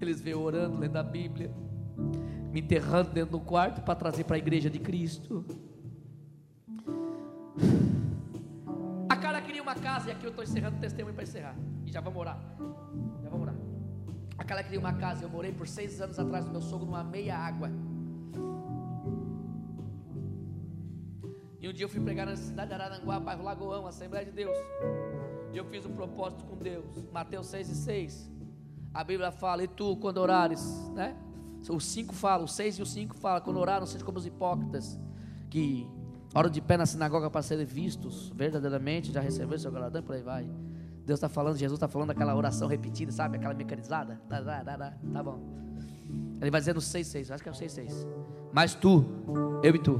[0.00, 1.52] Eles veem orando, lendo a Bíblia,
[2.50, 5.44] me enterrando dentro do quarto para trazer para a igreja de Cristo.
[9.08, 11.54] A cara queria uma casa, e aqui eu estou encerrando o testemunho para encerrar.
[11.86, 12.40] E já vamos orar.
[14.50, 14.56] Já vamos orar.
[14.56, 17.04] A cara queria uma casa, eu morei por seis anos atrás do meu sogro numa
[17.04, 17.70] meia água.
[21.60, 24.56] E um dia eu fui pregar na cidade de Araranguá, bairro Lagoão, Assembleia de Deus.
[25.52, 26.84] E eu fiz um propósito com Deus.
[27.12, 28.30] Mateus 6 e 6.
[28.92, 31.16] A Bíblia fala, e tu, quando orares, né?
[31.68, 34.98] Os cinco falam, os seis e os cinco falam, quando oraram, seja como os hipócritas,
[35.50, 35.86] que
[36.34, 40.22] oram de pé na sinagoga para serem vistos verdadeiramente, já recebeu seu galardão, por aí
[40.22, 40.50] vai.
[41.10, 43.36] Deus está falando, Jesus está falando daquela oração repetida, sabe?
[43.36, 44.20] Aquela mecanizada.
[44.28, 45.40] Tá, tá, tá, tá, tá bom.
[46.40, 48.06] Ele vai dizer no 6, 6, acho que é o 6, 6.
[48.52, 49.04] Mas tu,
[49.60, 49.98] eu e tu,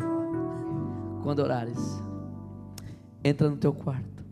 [1.24, 2.00] quando orares,
[3.24, 4.24] entra no teu quarto,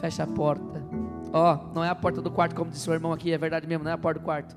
[0.00, 0.82] fecha a porta.
[1.32, 3.64] Ó, oh, não é a porta do quarto, como disse o irmão aqui, é verdade
[3.68, 4.56] mesmo, não é a porta do quarto.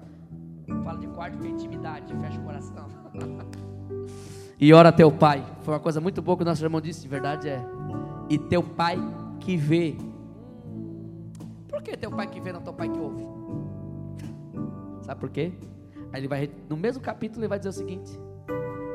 [0.84, 2.88] Fala de quarto que é intimidade, fecha o coração.
[4.60, 5.46] e ora teu pai.
[5.62, 7.64] Foi uma coisa muito boa que o nosso irmão disse, verdade é.
[8.28, 8.98] E teu pai
[9.40, 9.96] que vê.
[11.86, 13.24] Que teu pai que vê, não teu pai que ouve?
[15.04, 15.54] Sabe por quê?
[16.12, 18.20] Aí ele vai, no mesmo capítulo, ele vai dizer o seguinte: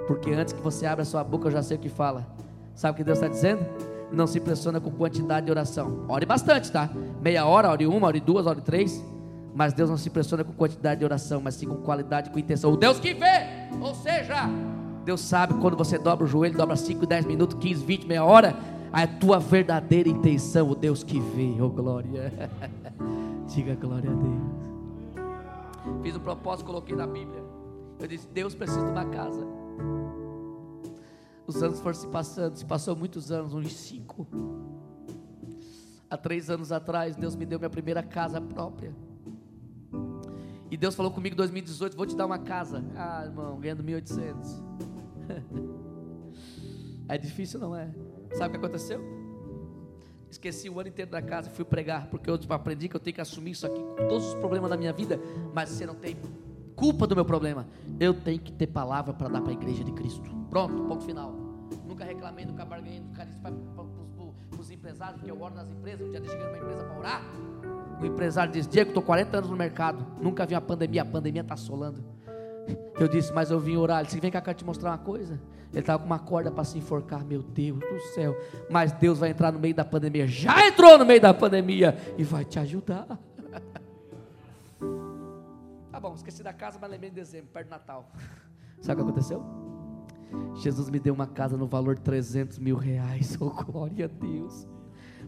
[0.08, 2.26] Porque antes que você abra sua boca, eu já sei o que fala.
[2.74, 3.64] Sabe o que Deus está dizendo?
[4.10, 6.04] Não se impressiona com quantidade de oração.
[6.08, 6.90] Ore bastante, tá?
[7.22, 9.04] Meia hora, ore uma, ore duas, ore três.
[9.54, 12.72] Mas Deus não se impressiona com quantidade de oração, mas sim com qualidade, com intenção.
[12.72, 13.46] O Deus que vê,
[13.80, 14.48] ou seja,
[15.04, 18.56] Deus sabe quando você dobra o joelho, dobra 5, 10 minutos, 15, 20, meia hora,
[18.92, 22.32] a tua verdadeira intenção, o Deus que vê, oh glória.
[23.46, 24.60] Diga glória a Deus.
[26.02, 27.42] Fiz um propósito, coloquei na Bíblia.
[27.98, 29.46] Eu disse: Deus precisa de uma casa.
[31.46, 34.26] Os anos foram se passando, se passou muitos anos, uns cinco.
[36.08, 38.94] Há três anos atrás, Deus me deu minha primeira casa própria.
[40.70, 42.84] E Deus falou comigo em 2018: Vou te dar uma casa.
[42.96, 44.62] Ah, irmão, ganhando 1.800.
[47.08, 47.92] é difícil, não é?
[48.32, 49.00] Sabe o que aconteceu?
[50.30, 53.20] Esqueci o ano inteiro da casa, fui pregar, porque eu aprendi que eu tenho que
[53.20, 55.20] assumir isso aqui, com todos os problemas da minha vida,
[55.52, 56.16] mas você não tem
[56.76, 57.66] culpa do meu problema.
[57.98, 60.30] Eu tenho que ter palavra para dar para a igreja de Cristo.
[60.48, 61.32] Pronto, ponto final.
[61.84, 63.52] Nunca reclamei, nunca barganhei, nunca disse para
[64.58, 66.06] os empresários, porque eu oro nas empresas.
[66.06, 67.22] Um dia cheguei numa empresa para orar.
[68.00, 71.42] O empresário disse: Diego, estou 40 anos no mercado, nunca vi uma pandemia, a pandemia
[71.42, 72.02] está assolando.
[72.98, 74.00] Eu disse, mas eu vim orar.
[74.00, 75.40] Ele disse: Vem cá, quero te mostrar uma coisa.
[75.72, 77.24] Ele estava com uma corda para se enforcar.
[77.24, 78.36] Meu Deus do céu.
[78.68, 80.26] Mas Deus vai entrar no meio da pandemia.
[80.26, 83.06] Já entrou no meio da pandemia e vai te ajudar.
[85.90, 88.10] Tá bom, esqueci da casa, mas lembrei de dezembro, perto do Natal.
[88.80, 89.44] Sabe o que aconteceu?
[90.54, 93.36] Jesus me deu uma casa no valor de 300 mil reais.
[93.40, 94.66] Oh, glória a Deus.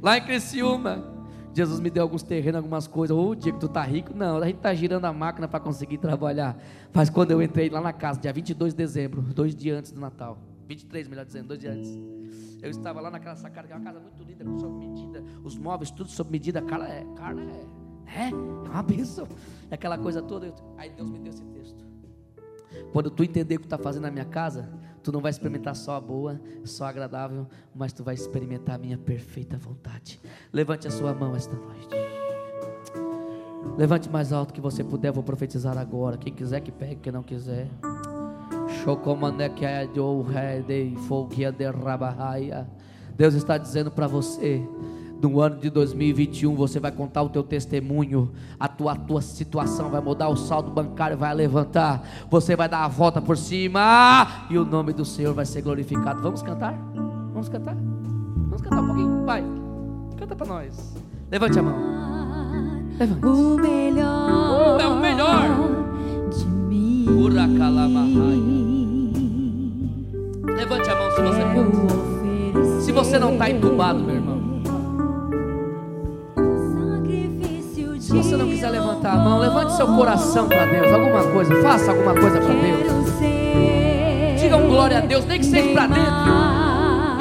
[0.01, 1.22] Lá em Criciúma.
[1.55, 3.17] Jesus me deu alguns terrenos, algumas coisas.
[3.17, 4.15] Ô, oh, Diego, tu tá rico?
[4.15, 6.57] Não, a gente tá girando a máquina para conseguir trabalhar.
[6.93, 10.01] Mas quando eu entrei lá na casa, dia 22 de dezembro, dois dias antes do
[10.01, 10.39] Natal,
[10.69, 11.99] 23, melhor dizendo, dois dias antes.
[12.63, 15.91] Eu estava lá naquela sacada, que é uma casa muito linda, sob medida, os móveis
[15.91, 17.67] tudo sob medida, cara é, cara é,
[18.07, 19.27] é, é uma bênção.
[19.71, 20.55] Aquela coisa toda.
[20.79, 21.85] Aí Deus me deu esse texto.
[22.93, 24.69] Quando tu entender o que está fazendo na minha casa,
[25.03, 28.79] tu não vai experimentar só a boa, só a agradável, mas tu vai experimentar a
[28.79, 30.21] minha perfeita vontade.
[30.53, 31.89] Levante a sua mão esta noite.
[33.77, 36.17] Levante mais alto que você puder, vou profetizar agora.
[36.17, 37.69] Quem quiser que pegue, quem não quiser.
[43.17, 44.67] Deus está dizendo para você,
[45.23, 49.89] no ano de 2021, você vai contar o teu testemunho, a tua, a tua situação
[49.89, 54.59] vai mudar, o saldo bancário vai levantar, você vai dar a volta por cima e
[54.59, 56.21] o nome do Senhor vai ser glorificado.
[56.21, 56.77] Vamos cantar?
[57.33, 57.77] Vamos cantar?
[57.77, 59.25] Vamos cantar um pouquinho?
[59.25, 59.45] Vai,
[60.19, 60.93] canta para nós.
[61.31, 61.77] Levante a mão.
[62.99, 63.25] Levante.
[63.25, 64.81] O melhor.
[64.81, 65.49] é o melhor.
[66.31, 67.07] De mim.
[70.47, 72.83] Levante a mão se você pode.
[72.83, 74.42] Se você não está entubado, meu irmão.
[78.13, 80.93] Se você não quiser levantar a mão, levante seu coração para Deus.
[80.93, 84.39] Alguma coisa, faça alguma coisa para Deus.
[84.39, 86.03] Diga um glória a Deus, nem que seja para dentro.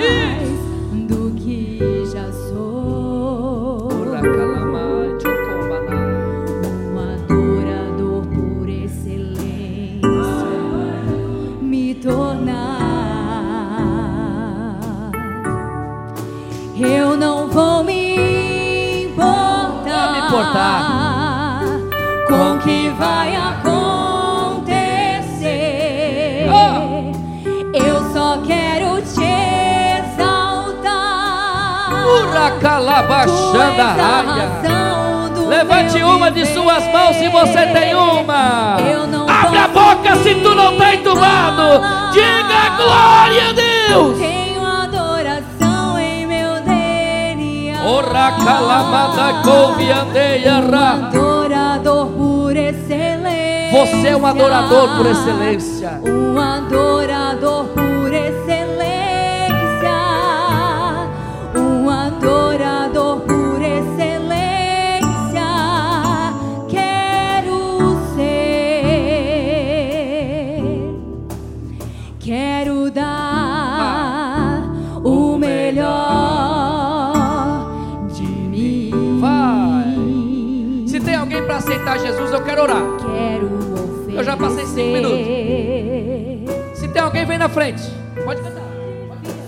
[0.02, 0.41] Isso.
[20.52, 21.64] Importar.
[22.28, 23.70] Com o que vai acontecer.
[26.49, 27.12] Oh.
[27.74, 29.24] Eu só quero te
[30.04, 30.86] exaltar.
[32.06, 34.52] Uracalabachanda raia.
[35.47, 38.78] Levante uma de suas mãos se você tem uma.
[39.28, 41.82] Abre a boca se tu não está entubado.
[42.14, 44.41] Diga glória a Deus.
[51.07, 53.72] Adorador por excelência.
[53.72, 55.99] Você é um adorador por excelência.
[56.06, 56.38] Um
[82.52, 82.84] quero orar.
[84.14, 84.98] Eu já passei cinco
[86.76, 87.82] Se tem alguém, vem na frente.
[88.26, 88.61] Pode cantar.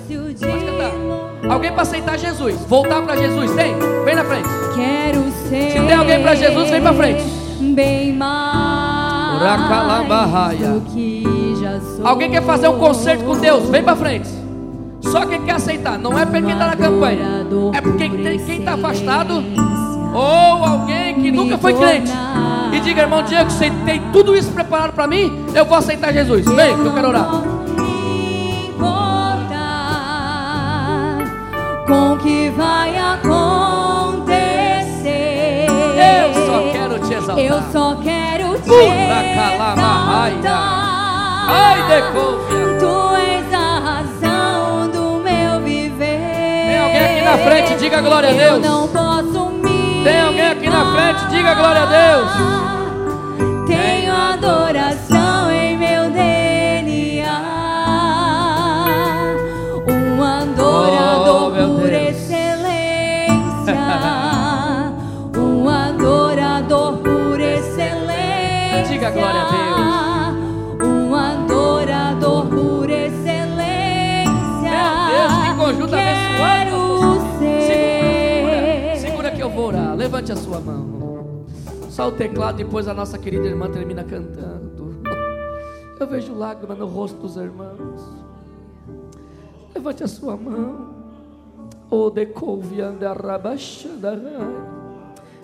[0.07, 1.51] Pode cantar.
[1.51, 3.75] Alguém para aceitar Jesus, voltar para Jesus, tem?
[4.05, 4.47] Vem na frente.
[4.73, 5.71] Quero ser.
[5.71, 7.23] Se tem alguém para Jesus, vem para frente.
[7.75, 9.41] Bem mais.
[12.03, 14.30] Alguém quer fazer um concerto com Deus, vem para frente.
[15.01, 18.75] Só quem quer aceitar, não é para quem está na campanha, é porque quem está
[18.75, 19.43] afastado
[20.13, 22.11] ou alguém que nunca foi crente
[22.84, 26.45] diga, irmão Diego, você tem tudo isso preparado para mim, eu vou aceitar Jesus.
[26.45, 27.30] Vem, que eu quero orar.
[30.34, 31.18] Importar
[31.88, 34.34] com o que vai acontecer.
[35.97, 37.43] Eu só quero te exaltar.
[37.45, 40.38] Eu só quero te Uracalamarraia.
[40.39, 40.84] exaltar.
[41.49, 42.53] Ai, decouve.
[42.80, 46.65] Tu és a razão do meu viver.
[46.68, 48.65] Tem alguém aqui na frente, diga glória a Eu Deus.
[48.72, 52.72] não posso me Tem alguém aqui na frente, diga glória a Deus.
[54.31, 57.43] Adoração em meu DNA.
[59.87, 63.33] Um adorador Oh, por excelência.
[65.37, 68.83] Um adorador por excelência.
[68.87, 70.33] Diga glória a
[70.83, 74.27] Um adorador por excelência.
[75.09, 77.21] Meu Deus, que conjunto abençoado.
[77.39, 78.97] Ser.
[78.97, 79.95] Segura que eu vou orar.
[79.95, 81.02] Levante a sua mão.
[81.93, 84.99] Só o teclado, depois a nossa querida irmã termina cantando.
[85.99, 88.01] Eu vejo lágrima no rosto dos irmãos.
[89.75, 90.91] Levante a sua mão.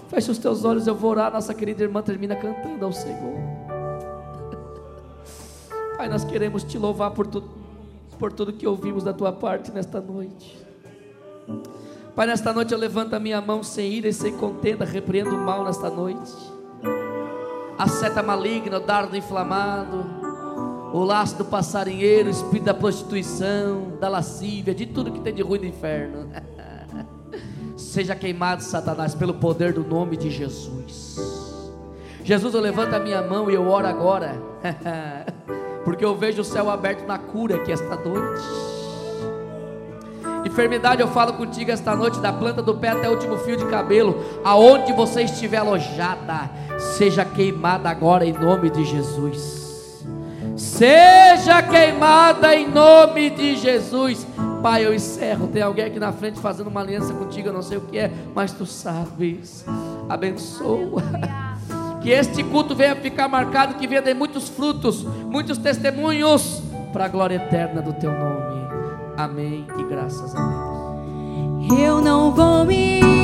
[0.08, 1.32] Feche os teus olhos, eu vou orar.
[1.32, 3.38] Nossa querida irmã termina cantando ao Senhor.
[5.98, 7.48] Pai, nós queremos te louvar por tudo,
[8.18, 10.58] por tudo que ouvimos da tua parte nesta noite.
[12.20, 15.38] Pai, nesta noite eu levanto a minha mão sem ira e sem contenda, repreendo o
[15.40, 16.34] mal nesta noite.
[17.78, 20.06] A seta maligna, o dardo inflamado,
[20.92, 25.42] o laço do passarinheiro, o espírito da prostituição, da lascívia, de tudo que tem de
[25.42, 26.30] ruim no inferno.
[27.78, 31.16] Seja queimado, Satanás, pelo poder do nome de Jesus.
[32.22, 34.36] Jesus, eu levanto a minha mão e eu oro agora.
[35.86, 38.79] porque eu vejo o céu aberto na cura aqui esta noite.
[40.50, 43.66] Enfermidade, eu falo contigo esta noite, da planta do pé até o último fio de
[43.68, 46.50] cabelo, aonde você estiver alojada,
[46.98, 50.04] seja queimada agora em nome de Jesus.
[50.58, 54.26] Seja queimada em nome de Jesus.
[54.62, 55.48] Pai, eu encerro.
[55.48, 58.12] Tem alguém aqui na frente fazendo uma aliança contigo, eu não sei o que é,
[58.34, 59.64] mas tu sabes.
[60.10, 61.04] Abençoa.
[62.02, 66.62] Que este culto venha ficar marcado, que venha de muitos frutos, muitos testemunhos,
[66.92, 68.49] para a glória eterna do teu nome.
[69.20, 71.78] Amém e graças a Deus.
[71.78, 73.19] Eu não vou me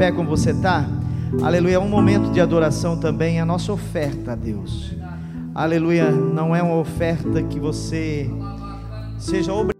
[0.00, 0.88] pé como você está.
[1.42, 1.74] Aleluia.
[1.74, 3.38] É um momento de adoração também.
[3.38, 4.96] A nossa oferta a Deus.
[5.54, 6.10] Aleluia.
[6.10, 8.26] Não é uma oferta que você
[9.18, 9.79] seja obrigado.